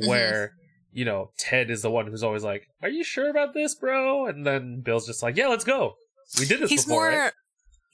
Mhm. 0.00 0.08
where 0.08 0.52
you 0.92 1.04
know 1.04 1.30
Ted 1.38 1.70
is 1.70 1.82
the 1.82 1.90
one 1.90 2.06
who's 2.06 2.22
always 2.22 2.42
like, 2.42 2.68
"Are 2.82 2.88
you 2.88 3.04
sure 3.04 3.28
about 3.28 3.52
this, 3.52 3.74
bro?" 3.74 4.26
And 4.26 4.46
then 4.46 4.80
Bill's 4.80 5.06
just 5.06 5.22
like, 5.22 5.36
"Yeah, 5.36 5.48
let's 5.48 5.64
go. 5.64 5.96
We 6.38 6.46
did 6.46 6.60
this 6.60 6.70
he's 6.70 6.84
before." 6.84 7.10
more 7.10 7.18
right?" 7.20 7.32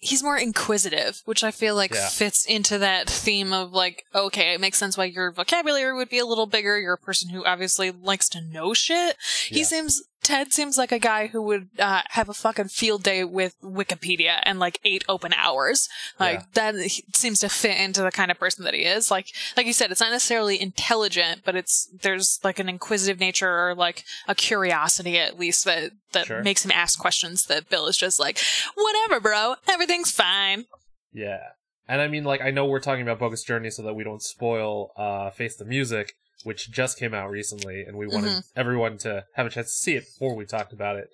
he's 0.04 0.20
more 0.20 0.36
inquisitive 0.36 1.20
which 1.26 1.44
i 1.44 1.52
feel 1.52 1.76
like 1.76 1.94
Yeah. 1.94 2.08
fits 2.08 2.44
into 2.44 2.76
that 2.78 3.08
theme 3.08 3.52
of 3.52 3.70
like 3.70 4.02
okay 4.12 4.52
it 4.52 4.60
makes 4.60 4.76
sense 4.76 4.96
why 4.96 5.04
your 5.04 5.30
vocabulary 5.30 5.94
would 5.96 6.08
be 6.08 6.18
a 6.18 6.26
little 6.26 6.46
bigger 6.46 6.76
you're 6.76 6.94
a 6.94 6.98
person 6.98 7.28
who 7.30 7.44
obviously 7.44 7.92
likes 7.92 8.28
to 8.30 8.40
know 8.40 8.74
shit 8.74 9.16
he 9.46 9.62
seems 9.62 10.02
ted 10.22 10.52
seems 10.52 10.78
like 10.78 10.92
a 10.92 10.98
guy 10.98 11.26
who 11.26 11.42
would 11.42 11.68
uh, 11.78 12.02
have 12.10 12.28
a 12.28 12.34
fucking 12.34 12.68
field 12.68 13.02
day 13.02 13.24
with 13.24 13.54
wikipedia 13.62 14.38
and 14.44 14.58
like 14.58 14.78
eight 14.84 15.04
open 15.08 15.32
hours 15.34 15.88
like 16.20 16.40
Yeah. 16.40 16.72
that 16.72 16.90
seems 17.14 17.40
to 17.40 17.48
fit 17.48 17.78
into 17.78 18.02
the 18.02 18.10
kind 18.12 18.30
of 18.30 18.38
person 18.38 18.64
that 18.64 18.74
he 18.74 18.82
is 18.84 19.10
like 19.10 19.28
like 19.56 19.66
you 19.66 19.72
said 19.72 19.90
it's 19.90 20.00
not 20.00 20.10
necessarily 20.12 20.60
intelligent 20.60 21.42
but 21.44 21.56
it's 21.56 21.88
there's 22.02 22.38
like 22.44 22.58
an 22.58 22.68
inquisitive 22.68 23.18
nature 23.20 23.50
or 23.68 23.74
like 23.74 24.04
a 24.28 24.34
curiosity 24.34 25.18
at 25.18 25.38
least 25.38 25.64
that 25.64 25.90
that 26.12 26.26
Sure. 26.26 26.42
makes 26.42 26.64
him 26.64 26.70
ask 26.72 26.98
questions 26.98 27.46
that 27.46 27.68
bill 27.68 27.86
is 27.86 27.96
just 27.96 28.20
like 28.20 28.38
whatever 28.74 29.20
bro 29.20 29.56
everything's 29.68 30.10
fine 30.12 30.66
Yeah. 31.12 31.40
And 31.88 32.00
I 32.00 32.06
mean, 32.06 32.22
like, 32.24 32.40
I 32.40 32.52
know 32.52 32.64
we're 32.66 32.78
talking 32.80 33.02
about 33.02 33.18
Bogus 33.18 33.42
Journey 33.42 33.68
so 33.68 33.82
that 33.82 33.94
we 33.94 34.04
don't 34.04 34.22
spoil 34.22 34.92
uh, 34.96 35.30
Face 35.30 35.56
the 35.56 35.64
Music, 35.64 36.14
which 36.44 36.70
just 36.70 36.98
came 36.98 37.14
out 37.14 37.30
recently, 37.30 37.82
and 37.82 37.96
we 37.96 38.06
wanted 38.06 38.30
Mm-hmm. 38.30 38.58
everyone 38.60 38.98
to 38.98 39.24
have 39.34 39.46
a 39.46 39.50
chance 39.50 39.68
to 39.68 39.76
see 39.76 39.94
it 39.96 40.04
before 40.04 40.34
we 40.34 40.44
talked 40.44 40.72
about 40.72 40.96
it. 40.96 41.08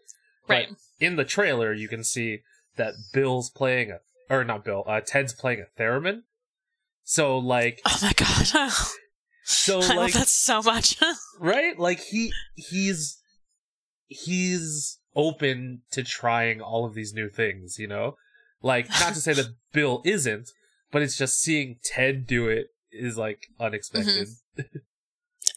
right 0.49 0.69
But 0.69 0.79
in 1.05 1.17
the 1.17 1.25
trailer, 1.25 1.73
you 1.73 1.89
can 1.89 2.05
see 2.05 2.41
that 2.77 2.95
Bill's 3.13 3.51
playing 3.51 3.91
a, 3.91 3.99
or 4.31 4.45
not 4.45 4.65
Bill, 4.65 4.85
uh, 4.87 5.01
Ted's 5.01 5.33
playing 5.33 5.61
a 5.61 5.81
theremin. 5.81 6.23
So, 7.05 7.39
like, 7.39 7.81
oh 7.87 7.99
my 8.03 8.13
god 8.13 8.47
so, 9.45 9.81
i 9.81 9.95
love 9.95 10.13
that 10.13 10.29
so 10.29 10.63
much 10.63 10.97
right? 11.41 11.79
Like, 11.79 12.01
he, 12.01 12.33
he's, 12.55 13.19
he's 14.07 14.99
open 15.17 15.83
to 15.93 16.03
trying 16.03 16.61
all 16.61 16.85
of 16.85 16.95
these 16.95 17.13
new 17.15 17.29
things, 17.29 17.79
you 17.79 17.87
know? 17.89 18.17
Like, 18.63 18.89
not 18.91 19.15
to 19.15 19.21
say 19.21 19.33
that 19.35 19.55
Bill 19.73 20.03
isn't, 20.05 20.51
but 20.91 21.03
it's 21.03 21.17
just 21.17 21.41
seeing 21.41 21.77
Ted 21.85 22.27
do 22.27 22.49
it 22.49 22.69
is 22.93 23.17
like 23.17 23.47
unexpected. 23.61 24.29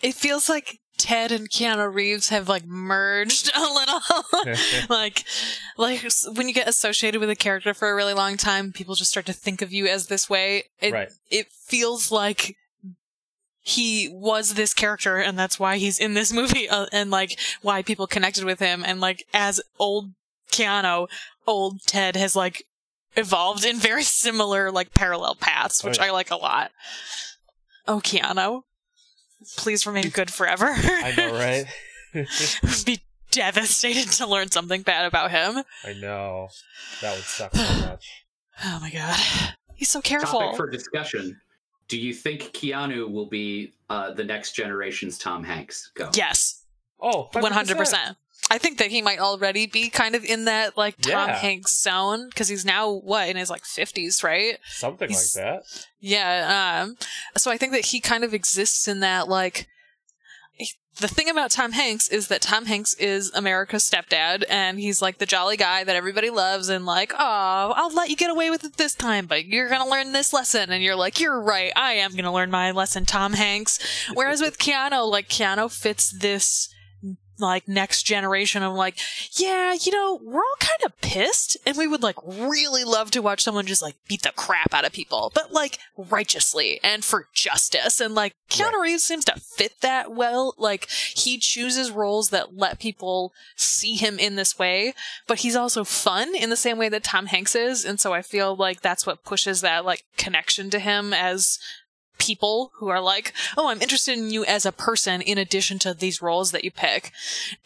It 0.01 0.13
feels 0.13 0.49
like 0.49 0.79
ted 0.97 1.31
and 1.31 1.49
keanu 1.49 1.91
reeves 1.91 2.29
have 2.29 2.47
like 2.47 2.65
merged 2.65 3.51
a 3.55 3.61
little. 3.61 3.99
Like 4.89 5.23
like 5.77 6.07
when 6.33 6.47
you 6.47 6.53
get 6.53 6.67
associated 6.67 7.19
with 7.19 7.29
a 7.29 7.35
character 7.35 7.73
for 7.73 7.89
a 7.89 7.95
really 7.95 8.13
long 8.13 8.37
time 8.37 8.71
people 8.71 8.95
just 8.95 9.11
start 9.11 9.25
to 9.27 9.33
think 9.33 9.61
of 9.61 9.73
you 9.73 9.87
as 9.87 10.07
this 10.07 10.29
way. 10.29 10.63
It 10.79 10.93
right. 10.93 11.11
it 11.29 11.47
feels 11.51 12.11
like 12.11 12.55
he 13.63 14.09
was 14.11 14.55
this 14.55 14.73
character 14.73 15.17
and 15.17 15.37
that's 15.37 15.59
why 15.59 15.77
he's 15.77 15.99
in 15.99 16.13
this 16.13 16.33
movie 16.39 16.69
uh, 16.69 16.87
and 16.91 17.09
like 17.11 17.39
why 17.61 17.81
people 17.81 18.07
connected 18.07 18.43
with 18.43 18.59
him. 18.59 18.83
And 18.85 18.99
like 18.99 19.25
as 19.33 19.61
old 19.79 20.11
Keanu 20.51 21.07
old 21.47 21.81
Ted 21.83 22.15
has 22.15 22.35
like 22.35 22.65
evolved 23.15 23.65
in 23.65 23.77
very 23.77 24.03
similar 24.03 24.71
like 24.71 24.93
parallel 24.93 25.35
paths 25.35 25.83
which 25.83 25.99
Oh, 25.99 26.03
yeah. 26.03 26.09
I 26.09 26.13
like 26.13 26.31
a 26.31 26.35
lot. 26.35 26.71
Oh 27.87 27.99
Keanu 27.99 28.63
please 29.57 29.85
remain 29.85 30.09
good 30.09 30.31
forever 30.31 30.65
I 30.67 31.13
know, 31.17 31.33
right? 31.33 31.65
Would 32.13 32.27
be 32.85 33.01
devastated 33.31 34.09
to 34.13 34.27
learn 34.27 34.51
something 34.51 34.81
bad 34.81 35.05
about 35.05 35.31
him 35.31 35.63
I 35.85 35.93
know. 35.93 36.49
That 37.01 37.15
would 37.15 37.23
suck 37.23 37.55
so 37.55 37.79
much. 37.85 38.25
oh 38.65 38.79
my 38.81 38.91
god 38.91 39.19
he's 39.75 39.89
so 39.89 40.01
careful 40.01 40.39
Topic 40.39 40.57
for 40.57 40.69
discussion. 40.69 41.39
Do 41.87 41.99
you 41.99 42.13
think 42.13 42.43
Keanu 42.53 43.11
will 43.11 43.27
be 43.27 43.73
uh, 43.89 44.13
the 44.13 44.23
next 44.23 44.53
generation's 44.53 45.17
Tom 45.17 45.43
Hanks? 45.43 45.91
Go. 45.93 46.09
yes 46.13 46.61
Oh, 47.01 47.29
100 47.33 47.77
percent. 47.77 48.15
I 48.49 48.57
think 48.57 48.79
that 48.79 48.91
he 48.91 49.01
might 49.01 49.19
already 49.19 49.65
be 49.65 49.89
kind 49.89 50.13
of 50.15 50.25
in 50.25 50.45
that 50.45 50.75
like 50.77 50.97
Tom 50.97 51.29
Yeah. 51.29 51.35
Hanks 51.37 51.77
zone 51.81 52.27
because 52.29 52.47
he's 52.49 52.65
now 52.65 52.91
what 52.91 53.29
in 53.29 53.37
his 53.37 53.49
like 53.49 53.63
fifties, 53.63 54.23
right? 54.23 54.57
Something 54.67 55.09
He's- 55.09 55.35
like 55.35 55.45
that. 55.45 55.63
Yeah. 55.99 56.81
Um. 56.83 56.97
So 57.37 57.49
I 57.51 57.57
think 57.57 57.71
that 57.73 57.85
he 57.85 57.99
kind 57.99 58.23
of 58.23 58.33
exists 58.33 58.87
in 58.87 58.99
that 59.01 59.27
like. 59.29 59.67
The 60.99 61.07
thing 61.07 61.29
about 61.29 61.51
Tom 61.51 61.71
Hanks 61.71 62.09
is 62.09 62.27
that 62.27 62.41
Tom 62.41 62.65
Hanks 62.65 62.93
is 62.95 63.31
America's 63.33 63.89
stepdad, 63.89 64.43
and 64.49 64.77
he's 64.77 65.01
like 65.01 65.19
the 65.19 65.25
jolly 65.25 65.55
guy 65.55 65.85
that 65.85 65.95
everybody 65.95 66.29
loves, 66.29 66.67
and 66.67 66.85
like, 66.85 67.13
oh, 67.17 67.73
I'll 67.77 67.93
let 67.93 68.09
you 68.09 68.17
get 68.17 68.29
away 68.29 68.49
with 68.49 68.65
it 68.65 68.75
this 68.75 68.93
time, 68.93 69.25
but 69.25 69.45
you're 69.45 69.69
gonna 69.69 69.89
learn 69.89 70.11
this 70.11 70.33
lesson, 70.33 70.69
and 70.69 70.83
you're 70.83 70.97
like, 70.97 71.17
you're 71.19 71.41
right, 71.41 71.71
I 71.77 71.93
am 71.93 72.13
gonna 72.13 72.33
learn 72.33 72.51
my 72.51 72.71
lesson, 72.71 73.05
Tom 73.05 73.33
Hanks. 73.33 73.79
Whereas 74.13 74.41
with 74.41 74.57
Keanu, 74.57 75.09
like 75.09 75.29
Keanu 75.29 75.71
fits 75.71 76.09
this 76.11 76.67
like 77.41 77.67
next 77.67 78.03
generation 78.03 78.63
of 78.63 78.73
like, 78.73 78.97
yeah, 79.33 79.73
you 79.73 79.91
know, 79.91 80.19
we're 80.23 80.39
all 80.39 80.55
kind 80.59 80.83
of 80.85 80.99
pissed 81.01 81.57
and 81.65 81.77
we 81.77 81.87
would 81.87 82.03
like 82.03 82.17
really 82.25 82.83
love 82.83 83.11
to 83.11 83.21
watch 83.21 83.43
someone 83.43 83.65
just 83.65 83.81
like 83.81 83.95
beat 84.07 84.23
the 84.23 84.31
crap 84.35 84.73
out 84.73 84.85
of 84.85 84.93
people, 84.93 85.31
but 85.33 85.51
like 85.51 85.79
righteously 85.97 86.79
and 86.83 87.03
for 87.03 87.27
justice. 87.33 87.99
And 87.99 88.15
like 88.15 88.33
Keanu 88.49 88.73
Right. 88.73 88.81
Reeves 88.83 89.03
seems 89.03 89.25
to 89.25 89.39
fit 89.39 89.81
that 89.81 90.13
well. 90.13 90.55
Like 90.57 90.89
he 90.89 91.37
chooses 91.37 91.91
roles 91.91 92.29
that 92.29 92.55
let 92.55 92.79
people 92.79 93.33
see 93.55 93.95
him 93.95 94.19
in 94.19 94.35
this 94.35 94.57
way, 94.57 94.93
but 95.27 95.39
he's 95.39 95.55
also 95.55 95.83
fun 95.83 96.35
in 96.35 96.49
the 96.49 96.55
same 96.55 96.77
way 96.77 96.89
that 96.89 97.03
Tom 97.03 97.27
Hanks 97.27 97.55
is. 97.55 97.85
And 97.85 97.99
so 97.99 98.13
I 98.13 98.21
feel 98.21 98.55
like 98.55 98.81
that's 98.81 99.05
what 99.05 99.23
pushes 99.23 99.61
that 99.61 99.85
like 99.85 100.03
connection 100.17 100.69
to 100.69 100.79
him 100.79 101.13
as 101.13 101.59
people 102.21 102.71
who 102.75 102.87
are 102.89 103.01
like, 103.01 103.33
oh, 103.57 103.69
I'm 103.69 103.81
interested 103.81 104.15
in 104.15 104.29
you 104.29 104.45
as 104.45 104.63
a 104.63 104.71
person 104.71 105.21
in 105.21 105.39
addition 105.39 105.79
to 105.79 105.93
these 105.95 106.21
roles 106.21 106.51
that 106.51 106.63
you 106.63 106.69
pick. 106.69 107.11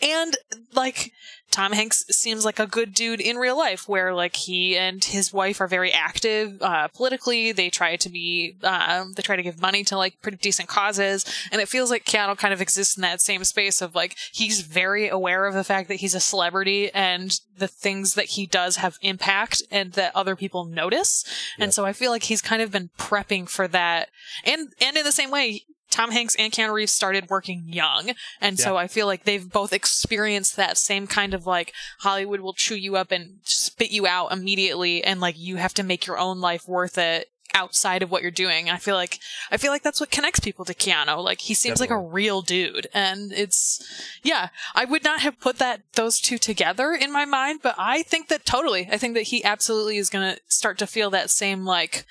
And 0.02 0.38
like, 0.74 1.12
Tom 1.56 1.72
Hanks 1.72 2.04
seems 2.10 2.44
like 2.44 2.60
a 2.60 2.68
good 2.68 2.94
dude 2.94 3.22
in 3.22 3.38
real 3.38 3.58
life, 3.58 3.88
where 3.88 4.14
like 4.14 4.36
he 4.36 4.76
and 4.76 5.02
his 5.02 5.32
wife 5.32 5.62
are 5.62 5.70
very 5.70 5.90
active 5.90 6.62
uh, 6.62 6.90
politically. 6.90 7.54
They 7.54 7.70
try 7.70 7.96
to 7.96 8.10
be, 8.10 8.58
um, 8.62 9.14
they 9.14 9.22
try 9.22 9.38
to 9.38 9.42
give 9.42 9.62
money 9.62 9.86
to 9.86 9.96
like 9.96 10.22
pretty 10.22 10.36
decent 10.36 10.68
causes, 10.68 11.24
and 11.54 11.62
it 11.62 11.70
feels 11.70 11.90
like 11.90 12.04
Keanu 12.04 12.38
kind 12.38 12.54
of 12.54 12.60
exists 12.60 12.98
in 12.98 13.04
that 13.04 13.22
same 13.22 13.46
space 13.46 13.82
of 13.82 13.96
like 13.96 14.18
he's 14.34 14.60
very 14.60 15.08
aware 15.08 15.46
of 15.46 15.54
the 15.54 15.64
fact 15.64 15.88
that 15.88 15.96
he's 15.96 16.14
a 16.14 16.20
celebrity 16.20 16.94
and 16.94 17.40
the 17.58 17.70
things 17.70 18.16
that 18.16 18.26
he 18.26 18.46
does 18.46 18.76
have 18.76 18.98
impact 19.02 19.64
and 19.72 19.94
that 19.94 20.14
other 20.14 20.36
people 20.36 20.66
notice. 20.66 21.24
And 21.58 21.74
so 21.74 21.86
I 21.86 21.94
feel 21.94 22.12
like 22.12 22.24
he's 22.24 22.42
kind 22.42 22.62
of 22.62 22.70
been 22.70 22.90
prepping 23.00 23.48
for 23.48 23.66
that, 23.70 24.10
and 24.44 24.74
and 24.82 24.98
in 24.98 25.06
the 25.06 25.12
same 25.14 25.32
way. 25.32 25.62
Tom 25.96 26.12
Hanks 26.12 26.36
and 26.36 26.52
Keanu 26.52 26.74
Reeves 26.74 26.92
started 26.92 27.30
working 27.30 27.64
young. 27.68 28.12
And 28.42 28.60
so 28.60 28.76
I 28.76 28.88
feel 28.88 29.06
like 29.06 29.24
they've 29.24 29.50
both 29.50 29.72
experienced 29.72 30.58
that 30.58 30.78
same 30.78 31.08
kind 31.08 31.34
of 31.34 31.48
like 31.48 31.72
Hollywood 32.00 32.42
will 32.42 32.52
chew 32.52 32.76
you 32.76 32.98
up 32.98 33.14
and 33.14 33.38
spit 33.44 33.92
you 33.92 34.06
out 34.06 34.34
immediately 34.34 35.02
and 35.02 35.22
like 35.22 35.40
you 35.40 35.56
have 35.56 35.74
to 35.76 35.84
make 35.84 36.06
your 36.06 36.18
own 36.18 36.42
life 36.42 36.68
worth 36.68 36.98
it 36.98 37.30
outside 37.54 38.04
of 38.04 38.12
what 38.12 38.22
you're 38.22 38.30
doing. 38.30 38.70
I 38.70 38.76
feel 38.76 38.96
like 38.96 39.20
I 39.50 39.56
feel 39.56 39.72
like 39.72 39.84
that's 39.84 40.02
what 40.02 40.12
connects 40.12 40.42
people 40.42 40.66
to 40.66 40.74
Keanu. 40.74 41.24
Like 41.24 41.40
he 41.40 41.54
seems 41.54 41.80
like 41.80 41.92
a 41.92 41.98
real 41.98 42.42
dude. 42.42 42.88
And 42.94 43.32
it's 43.32 43.82
yeah, 44.22 44.50
I 44.74 44.84
would 44.84 45.06
not 45.06 45.22
have 45.22 45.40
put 45.40 45.60
that 45.60 45.84
those 45.94 46.20
two 46.20 46.38
together 46.38 46.92
in 46.92 47.10
my 47.10 47.24
mind, 47.24 47.62
but 47.64 47.76
I 47.78 48.04
think 48.04 48.28
that 48.28 48.44
totally. 48.44 48.90
I 48.92 48.98
think 48.98 49.14
that 49.14 49.28
he 49.28 49.46
absolutely 49.46 49.96
is 49.96 50.10
gonna 50.10 50.40
start 50.50 50.78
to 50.80 50.88
feel 50.88 51.10
that 51.12 51.30
same 51.30 51.64
like 51.64 52.06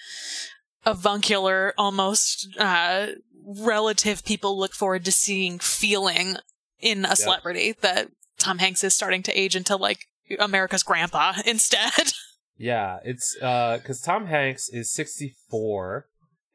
avuncular 0.87 1.75
almost 1.77 2.49
uh 2.59 3.09
relative 3.44 4.24
people 4.24 4.59
look 4.59 4.74
forward 4.74 5.04
to 5.04 5.12
seeing 5.12 5.59
feeling 5.59 6.37
in 6.80 7.04
a 7.04 7.14
celebrity 7.16 7.74
that 7.80 8.09
Tom 8.38 8.59
Hanks 8.59 8.83
is 8.85 8.94
starting 8.94 9.22
to 9.24 9.38
age 9.38 9.54
into 9.57 9.76
like 9.76 10.07
America's 10.38 10.83
grandpa 10.83 11.35
instead. 11.46 12.12
Yeah, 12.57 12.98
it's 13.04 13.37
uh 13.42 13.78
because 13.78 14.00
Tom 14.00 14.26
Hanks 14.26 14.68
is 14.68 14.92
64 14.92 16.07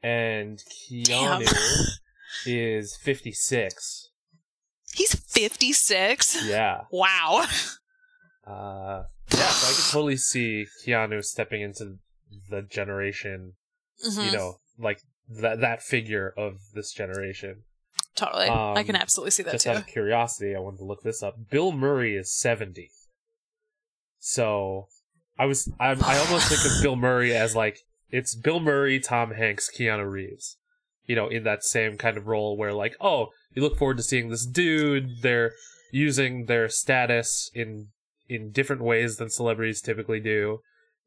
and 0.01 0.61
Damn. 1.05 1.41
Keanu 1.41 1.87
is 2.45 2.95
56. 3.01 4.09
He's 4.93 5.13
56. 5.15 6.45
Yeah. 6.47 6.81
Wow. 6.91 7.45
Uh 8.47 9.03
yeah, 9.31 9.47
so 9.49 9.67
I 9.67 9.73
could 9.75 9.91
totally 9.91 10.17
see 10.17 10.65
Keanu 10.85 11.23
stepping 11.23 11.61
into 11.61 11.97
the 12.49 12.61
generation, 12.63 13.53
Mhm. 14.07 14.25
you 14.25 14.31
know, 14.31 14.55
like 14.79 15.01
that 15.29 15.61
that 15.61 15.81
figure 15.81 16.33
of 16.37 16.57
this 16.73 16.91
generation. 16.91 17.63
totally. 18.15 18.49
I 18.49 18.83
can 18.83 18.95
um, 18.95 19.01
absolutely 19.01 19.31
see 19.31 19.43
that 19.43 19.53
Just 19.53 19.65
too. 19.65 19.71
out 19.71 19.77
of 19.77 19.87
curiosity, 19.87 20.55
I 20.55 20.59
wanted 20.59 20.77
to 20.79 20.85
look 20.85 21.03
this 21.03 21.21
up. 21.23 21.35
Bill 21.49 21.71
Murray 21.71 22.15
is 22.15 22.33
70. 22.33 22.89
So 24.19 24.87
I 25.37 25.45
was 25.45 25.71
I, 25.79 25.91
I 25.91 26.17
almost 26.17 26.49
think 26.49 26.65
of 26.65 26.81
Bill 26.81 26.95
Murray 26.95 27.35
as 27.35 27.55
like 27.55 27.79
it's 28.09 28.35
Bill 28.35 28.59
Murray, 28.59 28.99
Tom 28.99 29.31
Hanks, 29.31 29.69
Keanu 29.69 30.09
Reeves. 30.09 30.57
you 31.05 31.15
know, 31.15 31.27
in 31.27 31.43
that 31.43 31.63
same 31.63 31.97
kind 31.97 32.17
of 32.17 32.27
role 32.27 32.57
where 32.57 32.73
like, 32.73 32.95
oh, 32.99 33.27
you 33.53 33.61
look 33.61 33.77
forward 33.77 33.97
to 33.97 34.03
seeing 34.03 34.29
this 34.29 34.45
dude. 34.45 35.21
They're 35.21 35.53
using 35.91 36.45
their 36.45 36.69
status 36.69 37.49
in 37.53 37.87
in 38.27 38.51
different 38.51 38.83
ways 38.83 39.17
than 39.17 39.29
celebrities 39.29 39.81
typically 39.81 40.19
do. 40.19 40.59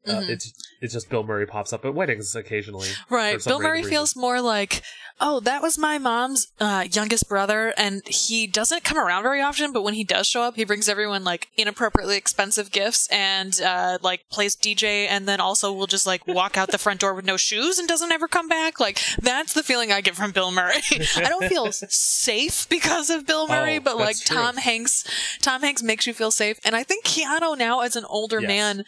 Uh, 0.07 0.15
Mhm. 0.21 0.29
it's 0.29 0.53
it's 0.81 0.93
just 0.93 1.09
Bill 1.09 1.23
Murray 1.23 1.45
pops 1.47 1.71
up 1.71 1.85
at 1.85 1.93
weddings 1.93 2.35
occasionally. 2.35 2.89
Right. 3.09 3.41
Bill 3.43 3.59
Murray 3.59 3.77
random 3.77 3.89
feels 3.89 4.15
more 4.17 4.41
like, 4.41 4.81
oh, 5.21 5.39
that 5.39 5.61
was 5.61 5.77
my 5.77 5.97
mom's 5.97 6.47
uh, 6.59 6.85
youngest 6.91 7.29
brother, 7.29 7.73
and 7.77 8.01
he 8.05 8.45
doesn't 8.45 8.83
come 8.83 8.97
around 8.97 9.23
very 9.23 9.41
often, 9.41 9.71
but 9.71 9.83
when 9.83 9.93
he 9.93 10.03
does 10.03 10.27
show 10.27 10.41
up, 10.41 10.55
he 10.57 10.65
brings 10.65 10.89
everyone 10.89 11.23
like 11.23 11.47
inappropriately 11.55 12.17
expensive 12.17 12.69
gifts 12.69 13.07
and 13.11 13.61
uh, 13.61 13.97
like 14.01 14.25
plays 14.29 14.57
DJ, 14.57 15.07
and 15.07 15.25
then 15.25 15.39
also 15.39 15.71
will 15.71 15.87
just 15.87 16.05
like 16.05 16.27
walk 16.27 16.57
out 16.57 16.71
the 16.71 16.77
front 16.77 16.99
door 16.99 17.13
with 17.13 17.23
no 17.23 17.37
shoes 17.37 17.79
and 17.79 17.87
doesn't 17.87 18.11
ever 18.11 18.27
come 18.27 18.49
back. 18.49 18.81
Like 18.81 18.99
that's 19.21 19.53
the 19.53 19.63
feeling 19.63 19.93
I 19.93 20.01
get 20.01 20.15
from 20.15 20.31
Bill 20.31 20.51
Murray. 20.51 20.81
I 21.15 21.29
don't 21.29 21.45
feel 21.47 21.71
safe 21.71 22.67
because 22.67 23.09
of 23.09 23.25
Bill 23.25 23.47
Murray, 23.47 23.77
Oh, 23.77 23.81
but 23.81 23.97
like 23.97 24.17
true. 24.19 24.35
Tom 24.35 24.57
Hanks, 24.57 25.05
Tom 25.41 25.61
Hanks 25.61 25.81
makes 25.81 26.05
you 26.05 26.13
feel 26.13 26.31
safe, 26.31 26.59
and 26.65 26.75
I 26.75 26.83
think 26.83 27.05
Keanu 27.05 27.57
now 27.57 27.79
as 27.79 27.95
an 27.95 28.03
older 28.05 28.41
Yes. 28.41 28.47
man 28.49 28.85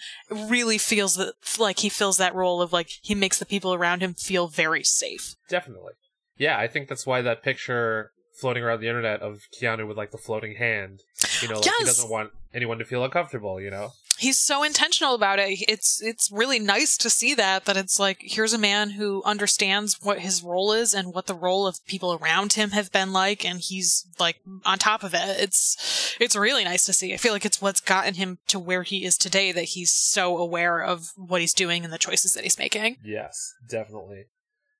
really 0.49 0.77
feels 0.77 1.04
that 1.13 1.35
like 1.59 1.79
he 1.79 1.89
fills 1.89 2.17
that 2.17 2.33
role 2.33 2.61
of 2.61 2.73
like 2.73 2.89
he 3.01 3.13
makes 3.13 3.37
the 3.37 3.45
people 3.45 3.73
around 3.73 4.01
him 4.01 4.15
feel 4.15 4.47
very 4.47 4.83
safe. 4.83 5.35
Definitely. 5.47 5.93
Yeah, 6.37 6.57
I 6.57 6.67
think 6.67 6.89
that's 6.89 7.05
why 7.05 7.21
that 7.21 7.43
picture 7.43 8.11
floating 8.39 8.63
around 8.63 8.81
the 8.81 8.87
internet 8.87 9.21
of 9.21 9.43
Keanu 9.57 9.87
with 9.87 9.97
like 9.97 10.11
the 10.11 10.17
floating 10.17 10.55
hand, 10.55 11.01
you 11.41 11.47
know, 11.47 11.55
like 11.55 11.71
he 11.79 11.85
doesn't 11.85 12.09
want 12.09 12.31
anyone 12.53 12.79
to 12.79 12.85
feel 12.85 13.03
uncomfortable, 13.03 13.61
you 13.61 13.71
know. 13.71 13.91
He's 14.17 14.37
so 14.37 14.63
intentional 14.63 15.13
about 15.13 15.39
it. 15.39 15.63
It's 15.67 16.01
it's 16.01 16.31
really 16.31 16.59
nice 16.59 16.97
to 16.97 17.09
see 17.09 17.33
that 17.35 17.65
that 17.65 17.77
it's 17.77 17.99
like 17.99 18.19
here's 18.21 18.53
a 18.53 18.57
man 18.57 18.91
who 18.91 19.21
understands 19.23 19.99
what 20.01 20.19
his 20.19 20.41
role 20.41 20.71
is 20.71 20.93
and 20.93 21.13
what 21.13 21.27
the 21.27 21.35
role 21.35 21.67
of 21.67 21.85
people 21.85 22.13
around 22.13 22.53
him 22.53 22.71
have 22.71 22.91
been 22.91 23.11
like 23.11 23.43
and 23.43 23.59
he's 23.59 24.07
like 24.19 24.37
on 24.63 24.77
top 24.77 25.03
of 25.03 25.13
it. 25.13 25.41
It's 25.41 26.15
it's 26.19 26.35
really 26.35 26.63
nice 26.63 26.85
to 26.85 26.93
see. 26.93 27.13
I 27.13 27.17
feel 27.17 27.33
like 27.33 27.45
it's 27.45 27.61
what's 27.61 27.81
gotten 27.81 28.13
him 28.13 28.37
to 28.47 28.59
where 28.59 28.83
he 28.83 29.05
is 29.05 29.17
today 29.17 29.51
that 29.51 29.63
he's 29.63 29.91
so 29.91 30.37
aware 30.37 30.81
of 30.81 31.11
what 31.17 31.41
he's 31.41 31.53
doing 31.53 31.83
and 31.83 31.93
the 31.93 31.97
choices 31.97 32.33
that 32.33 32.43
he's 32.43 32.59
making. 32.59 32.97
Yes, 33.03 33.53
definitely. 33.67 34.25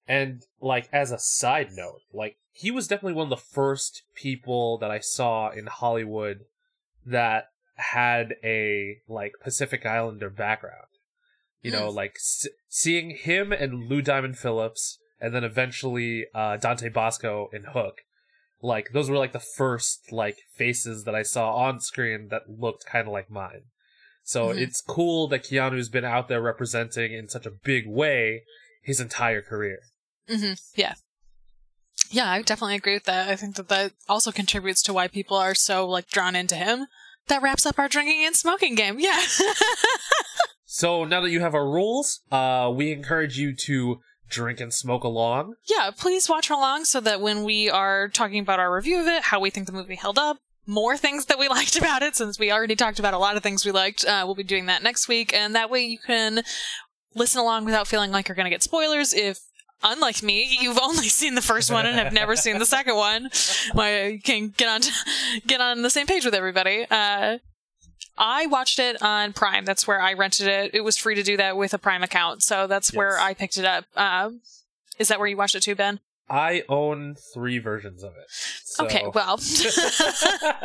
And 0.08 0.43
like 0.62 0.88
as 0.93 1.12
a 1.12 1.19
side 1.19 1.69
note, 1.74 2.02
like 2.13 2.38
he 2.52 2.71
was 2.71 2.88
definitely 2.88 3.13
one 3.13 3.26
of 3.26 3.30
the 3.30 3.38
first 3.38 4.04
people 4.15 4.78
that 4.78 4.91
I 4.91 5.00
saw 5.00 5.50
in 5.50 5.65
Hollywood 5.65 6.45
that 7.06 7.50
had 7.76 8.36
a 8.44 8.98
like 9.08 9.34
Pacific 9.42 9.86
Islander 9.86 10.30
background. 10.30 10.88
You 11.62 11.72
know, 11.72 11.90
like 11.90 12.14
s- 12.18 12.48
seeing 12.70 13.10
him 13.12 13.52
and 13.52 13.90
Lou 13.90 14.02
Diamond 14.02 14.38
Phillips, 14.38 15.00
and 15.20 15.34
then 15.34 15.44
eventually 15.44 16.28
uh, 16.36 16.58
Dante 16.58 16.90
Basco 16.90 17.50
in 17.52 17.64
Hook. 17.74 18.02
Like 18.62 18.90
those 18.94 19.10
were 19.10 19.18
like 19.18 19.32
the 19.34 19.40
first 19.40 20.12
like 20.12 20.38
faces 20.56 21.04
that 21.06 21.16
I 21.16 21.24
saw 21.24 21.54
on 21.56 21.80
screen 21.80 22.28
that 22.30 22.44
looked 22.50 22.86
kind 22.86 23.08
of 23.08 23.14
like 23.14 23.30
mine. 23.32 23.64
So 24.24 24.48
Mhm. 24.50 24.60
it's 24.60 24.82
cool 24.82 25.28
that 25.30 25.44
Keanu's 25.44 25.90
been 25.90 26.06
out 26.06 26.28
there 26.28 26.42
representing 26.42 27.14
in 27.14 27.30
such 27.30 27.46
a 27.46 27.52
big 27.52 27.88
way 27.88 28.44
his 28.84 29.00
entire 29.00 29.42
career. 29.42 29.80
hmm 30.28 30.54
Yeah. 30.76 30.94
Yeah, 32.12 32.30
I 32.32 32.42
definitely 32.44 32.76
agree 32.76 32.94
with 32.94 33.06
that. 33.06 33.30
I 33.30 33.36
think 33.36 33.56
that 33.56 33.68
that 33.70 33.94
also 34.08 34.32
contributes 34.32 34.82
to 34.84 34.94
why 34.94 35.08
people 35.08 35.38
are 35.38 35.56
so 35.56 35.88
like 35.88 36.08
drawn 36.10 36.36
into 36.36 36.56
him. 36.56 36.86
That 37.28 37.42
wraps 37.42 37.66
up 37.66 37.80
our 37.80 37.88
drinking 37.88 38.24
and 38.26 38.36
smoking 38.36 38.76
game. 38.76 39.00
Yeah. 39.00 39.20
So 40.68 41.06
now 41.06 41.22
that 41.22 41.30
you 41.30 41.40
have 41.40 41.56
our 41.56 41.70
rules, 41.70 42.20
uh, 42.34 42.70
we 42.76 42.92
encourage 42.92 43.38
you 43.38 43.56
to 43.56 44.02
drink 44.28 44.60
and 44.60 44.74
smoke 44.74 45.06
along. 45.06 45.54
yeah, 45.70 45.90
please 45.96 46.28
watch 46.28 46.50
along 46.50 46.84
so 46.84 47.00
that 47.00 47.22
when 47.22 47.46
we 47.46 47.70
are 47.70 48.10
talking 48.10 48.40
about 48.40 48.60
our 48.60 48.76
review 48.76 49.00
of 49.00 49.08
it, 49.08 49.24
how 49.24 49.40
we 49.40 49.50
think 49.50 49.68
the 49.68 49.72
movie 49.72 49.96
held 49.96 50.20
up, 50.20 50.38
more 50.68 50.98
things 50.98 51.28
that 51.28 51.40
we 51.40 51.48
liked 51.58 51.78
about 51.78 52.02
it, 52.02 52.18
since 52.18 52.38
we 52.38 52.52
already 52.52 52.76
talked 52.76 53.00
about 53.00 53.14
a 53.14 53.18
lot 53.18 53.38
of 53.38 53.44
things 53.44 53.64
we 53.66 53.72
liked, 53.72 54.04
uh, 54.04 54.24
we'll 54.26 54.36
be 54.36 54.44
doing 54.44 54.66
that 54.66 54.84
next 54.84 55.08
week. 55.08 55.34
And 55.34 55.56
that 55.56 55.70
way 55.70 55.86
you 55.86 56.00
can 56.00 56.44
listen 57.14 57.40
along 57.40 57.64
without 57.64 57.88
feeling 57.88 58.12
like 58.12 58.28
you're 58.28 58.36
going 58.36 58.44
to 58.44 58.50
get 58.50 58.64
spoilers 58.64 59.14
if. 59.14 59.40
Unlike 59.88 60.24
me, 60.24 60.58
you've 60.60 60.80
only 60.80 61.10
seen 61.10 61.36
the 61.36 61.43
first 61.43 61.71
one 61.71 61.86
and 61.86 61.95
have 62.00 62.12
never 62.12 62.36
seen 62.36 62.58
the 62.58 62.65
second 62.65 62.95
one. 62.95 63.30
Why 63.74 64.08
you 64.08 64.19
can 64.19 64.50
get 64.50 64.67
on 64.67 64.82
get 65.45 65.62
on 65.62 65.84
the 65.84 65.91
same 65.91 66.08
page 66.08 66.26
with 66.26 66.34
everybody. 66.34 66.88
Uh, 66.89 67.38
I 68.17 68.48
watched 68.48 68.80
it 68.80 69.00
on 69.04 69.34
Prime. 69.34 69.63
That's 69.63 69.88
where 69.88 70.02
I 70.02 70.13
rented 70.13 70.48
it. 70.48 70.74
It 70.74 70.84
was 70.84 70.98
free 70.98 71.13
to 71.15 71.24
do 71.24 71.38
that 71.38 71.56
with 71.56 71.76
a 71.76 71.78
Prime 71.78 72.02
account, 72.02 72.41
so 72.41 72.65
that's 72.65 72.93
where 72.93 73.19
I 73.19 73.36
picked 73.36 73.58
it 73.58 73.65
up. 73.65 73.86
Um, 73.95 74.41
is 74.98 75.10
that 75.10 75.19
where 75.19 75.28
you 75.28 75.38
watched 75.38 75.56
it 75.56 75.62
too, 75.62 75.76
Ben? 75.76 76.00
I 76.28 76.63
own 76.67 77.15
three 77.34 77.60
versions 77.60 78.04
of 78.04 78.13
it. 78.13 78.26
So. 78.30 78.86
Okay, 78.86 79.04
well, 79.13 79.36
if 79.39 80.63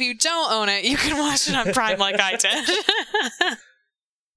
you 0.00 0.16
don't 0.16 0.52
own 0.52 0.68
it, 0.68 0.84
you 0.84 0.96
can 0.96 1.18
watch 1.18 1.48
it 1.48 1.56
on 1.56 1.72
Prime 1.72 1.98
like 1.98 2.20
I 2.20 2.36
did. 2.36 3.58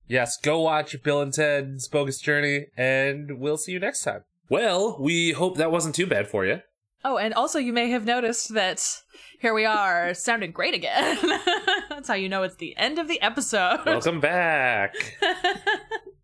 yes, 0.07 0.37
go 0.37 0.59
watch 0.61 1.01
Bill 1.03 1.21
and 1.21 1.33
Ted's 1.33 1.87
Bogus 1.87 2.19
Journey, 2.19 2.67
and 2.77 3.39
we'll 3.39 3.57
see 3.57 3.71
you 3.71 3.79
next 3.79 4.03
time. 4.03 4.23
Well, 4.49 4.97
we 4.99 5.31
hope 5.31 5.57
that 5.57 5.71
wasn't 5.71 5.95
too 5.95 6.05
bad 6.05 6.27
for 6.27 6.45
you. 6.45 6.61
Oh, 7.03 7.17
and 7.17 7.33
also 7.33 7.59
you 7.59 7.71
may 7.71 7.89
have 7.91 8.05
noticed 8.05 8.53
that 8.55 9.01
here 9.39 9.53
we 9.53 9.65
are 9.65 10.13
sounding 10.15 10.51
great 10.51 10.73
again. 10.73 11.17
That's 11.89 12.07
how 12.07 12.15
you 12.15 12.29
know 12.29 12.43
it's 12.43 12.55
the 12.55 12.75
end 12.77 12.99
of 12.99 13.07
the 13.07 13.21
episode. 13.21 13.85
Welcome 13.85 14.19
back. 14.19 14.95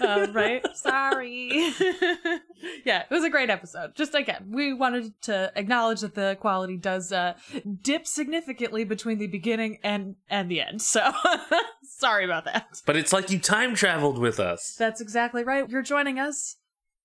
uh, 0.00 0.26
right? 0.32 0.64
Sorry. 0.74 1.72
yeah, 2.84 3.02
it 3.02 3.10
was 3.10 3.24
a 3.24 3.30
great 3.30 3.50
episode. 3.50 3.94
Just 3.94 4.14
again, 4.14 4.46
we 4.50 4.72
wanted 4.72 5.20
to 5.22 5.52
acknowledge 5.56 6.00
that 6.00 6.14
the 6.14 6.36
quality 6.40 6.76
does 6.76 7.12
uh, 7.12 7.34
dip 7.82 8.06
significantly 8.06 8.84
between 8.84 9.18
the 9.18 9.26
beginning 9.26 9.78
and 9.82 10.16
and 10.28 10.50
the 10.50 10.60
end. 10.60 10.82
So 10.82 11.12
sorry 11.82 12.24
about 12.24 12.44
that. 12.44 12.82
But 12.86 12.96
it's 12.96 13.12
like 13.12 13.30
you 13.30 13.38
time 13.38 13.74
traveled 13.74 14.18
with 14.18 14.40
us. 14.40 14.74
That's 14.78 15.00
exactly 15.00 15.44
right. 15.44 15.68
You're 15.68 15.82
joining 15.82 16.18
us 16.18 16.56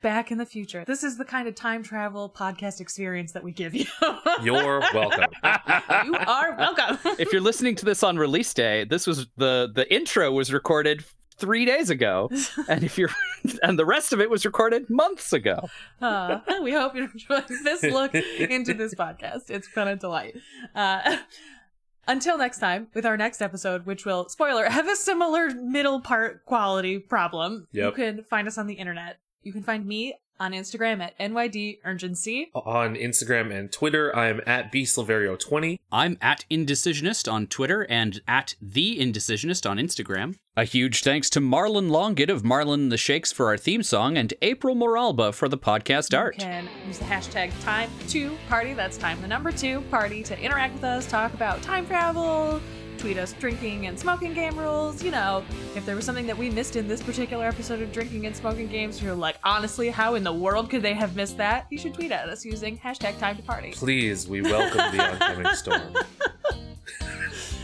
back 0.01 0.31
in 0.31 0.37
the 0.37 0.45
future. 0.45 0.83
This 0.85 1.03
is 1.03 1.17
the 1.17 1.25
kind 1.25 1.47
of 1.47 1.55
time 1.55 1.83
travel 1.83 2.33
podcast 2.33 2.79
experience 2.79 3.33
that 3.33 3.43
we 3.43 3.51
give 3.51 3.75
you. 3.75 3.85
You're 4.41 4.79
welcome. 4.93 5.25
you 6.05 6.15
are 6.15 6.55
welcome. 6.55 6.97
if 7.19 7.31
you're 7.33 7.41
listening 7.41 7.75
to 7.75 7.85
this 7.85 8.03
on 8.03 8.17
release 8.17 8.53
day, 8.53 8.85
this 8.85 9.05
was 9.05 9.27
the 9.37 9.69
the 9.73 9.91
intro 9.93 10.31
was 10.31 10.53
recorded 10.53 11.03
three 11.39 11.65
days 11.65 11.89
ago, 11.89 12.29
and 12.69 12.83
if 12.83 12.97
you're 12.97 13.09
and 13.63 13.79
the 13.79 13.85
rest 13.85 14.13
of 14.13 14.19
it 14.21 14.29
was 14.29 14.45
recorded 14.45 14.89
months 14.89 15.33
ago. 15.33 15.69
Uh, 16.01 16.39
we 16.61 16.71
hope 16.73 16.95
you're 16.95 17.09
enjoying 17.11 17.43
this 17.63 17.83
look 17.83 18.13
into 18.13 18.73
this 18.73 18.93
podcast. 18.95 19.49
It's 19.49 19.67
been 19.73 19.87
a 19.87 19.95
delight. 19.95 20.35
Uh, 20.75 21.17
until 22.07 22.37
next 22.37 22.59
time, 22.59 22.87
with 22.93 23.05
our 23.05 23.17
next 23.17 23.41
episode, 23.41 23.85
which 23.85 24.05
will, 24.05 24.27
spoiler, 24.29 24.65
have 24.65 24.87
a 24.87 24.95
similar 24.95 25.49
middle 25.53 26.01
part 26.01 26.45
quality 26.45 26.99
problem. 26.99 27.67
Yep. 27.71 27.85
You 27.85 27.91
can 28.03 28.23
find 28.23 28.47
us 28.47 28.57
on 28.57 28.67
the 28.67 28.75
internet. 28.75 29.19
You 29.41 29.53
can 29.53 29.63
find 29.63 29.85
me 29.85 30.15
on 30.39 30.53
Instagram 30.53 31.01
at 31.01 31.17
NYD 31.19 31.79
Urgency. 31.83 32.49
On 32.55 32.95
Instagram 32.95 33.53
and 33.53 33.71
Twitter, 33.71 34.15
I'm 34.15 34.41
at 34.45 34.71
bsilverio20. 34.71 35.79
I'm 35.91 36.17
at 36.21 36.45
Indecisionist 36.49 37.31
on 37.31 37.47
Twitter 37.47 37.85
and 37.89 38.21
at 38.27 38.55
The 38.61 38.99
Indecisionist 38.99 39.69
on 39.69 39.77
Instagram. 39.77 40.37
A 40.59 40.65
huge 40.65 41.03
thanks 41.03 41.29
to 41.29 41.39
Marlon 41.39 41.89
Longit 41.89 42.27
of 42.29 42.43
Marlon 42.43 42.73
and 42.73 42.91
the 42.91 42.97
Shakes 42.97 43.31
for 43.31 43.45
our 43.45 43.57
theme 43.57 43.81
song 43.81 44.17
and 44.17 44.33
April 44.41 44.75
Moralba 44.75 45.33
for 45.33 45.47
the 45.47 45.57
podcast 45.57 46.13
art. 46.13 46.35
You 46.35 46.43
can 46.43 46.67
use 46.85 46.99
the 46.99 47.05
hashtag 47.05 47.53
time 47.63 47.89
two 48.09 48.35
party. 48.49 48.73
That's 48.73 48.97
time 48.97 49.21
the 49.21 49.27
number 49.29 49.53
two 49.53 49.79
party 49.89 50.21
to 50.23 50.37
interact 50.37 50.73
with 50.73 50.83
us, 50.83 51.09
talk 51.09 51.33
about 51.33 51.61
time 51.61 51.87
travel, 51.87 52.59
tweet 52.97 53.17
us 53.17 53.31
drinking 53.39 53.87
and 53.87 53.97
smoking 53.97 54.33
game 54.33 54.59
rules. 54.59 55.01
You 55.01 55.11
know, 55.11 55.45
if 55.77 55.85
there 55.85 55.95
was 55.95 56.03
something 56.03 56.27
that 56.27 56.37
we 56.37 56.49
missed 56.49 56.75
in 56.75 56.89
this 56.89 57.01
particular 57.01 57.45
episode 57.45 57.81
of 57.81 57.93
drinking 57.93 58.25
and 58.25 58.35
smoking 58.35 58.67
games, 58.67 59.01
you're 59.01 59.15
like, 59.15 59.37
honestly, 59.45 59.87
how 59.89 60.15
in 60.15 60.25
the 60.25 60.33
world 60.33 60.69
could 60.69 60.81
they 60.81 60.93
have 60.93 61.15
missed 61.15 61.37
that? 61.37 61.67
You 61.69 61.77
should 61.77 61.93
tweet 61.93 62.11
at 62.11 62.27
us 62.27 62.43
using 62.43 62.77
hashtag 62.77 63.17
time 63.17 63.37
to 63.37 63.43
party. 63.43 63.71
Please, 63.71 64.27
we 64.27 64.41
welcome 64.41 64.97
the 64.97 65.03
oncoming 65.09 65.53
storm. 65.53 65.95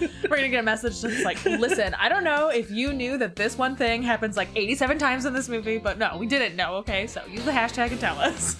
We're 0.01 0.36
gonna 0.36 0.49
get 0.49 0.60
a 0.60 0.63
message 0.63 1.01
that's 1.01 1.23
like, 1.23 1.43
listen, 1.45 1.93
I 1.95 2.10
don't 2.10 2.23
know 2.23 2.49
if 2.49 2.69
you 2.71 2.93
knew 2.93 3.17
that 3.17 3.36
this 3.36 3.58
one 3.58 3.75
thing 3.75 4.03
happens 4.03 4.36
like 4.38 4.49
87 4.55 4.97
times 4.97 5.25
in 5.25 5.34
this 5.34 5.47
movie, 5.49 5.77
but 5.77 5.97
no, 5.97 6.17
we 6.17 6.25
didn't 6.27 6.55
know, 6.55 6.75
okay? 6.75 7.08
So 7.08 7.21
use 7.29 7.45
the 7.45 7.51
hashtag 7.51 7.91
and 7.91 7.99
tell 7.99 8.17
us. 8.19 8.55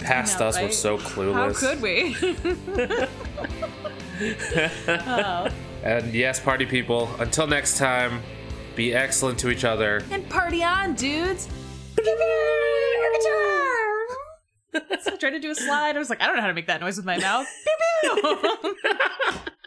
Past 0.00 0.40
us, 0.40 0.56
we're 0.56 0.62
right? 0.64 0.74
so 0.74 0.96
How 0.96 1.08
clueless. 1.08 1.58
could 1.58 1.82
we? 1.82 2.16
oh. 4.88 5.48
And 5.82 6.12
yes, 6.14 6.40
party 6.40 6.66
people, 6.66 7.08
until 7.18 7.46
next 7.46 7.78
time, 7.78 8.22
be 8.76 8.94
excellent 8.94 9.38
to 9.40 9.50
each 9.50 9.64
other. 9.64 10.04
And 10.10 10.28
party 10.28 10.62
on, 10.62 10.94
dudes! 10.94 11.48
so 15.00 15.12
I 15.12 15.16
tried 15.16 15.30
to 15.30 15.40
do 15.40 15.50
a 15.50 15.54
slide. 15.54 15.96
I 15.96 15.98
was 15.98 16.10
like, 16.10 16.22
I 16.22 16.26
don't 16.26 16.36
know 16.36 16.42
how 16.42 16.48
to 16.48 16.54
make 16.54 16.66
that 16.66 16.80
noise 16.80 16.96
with 16.96 17.06
my 17.06 17.18
mouth. 17.18 17.46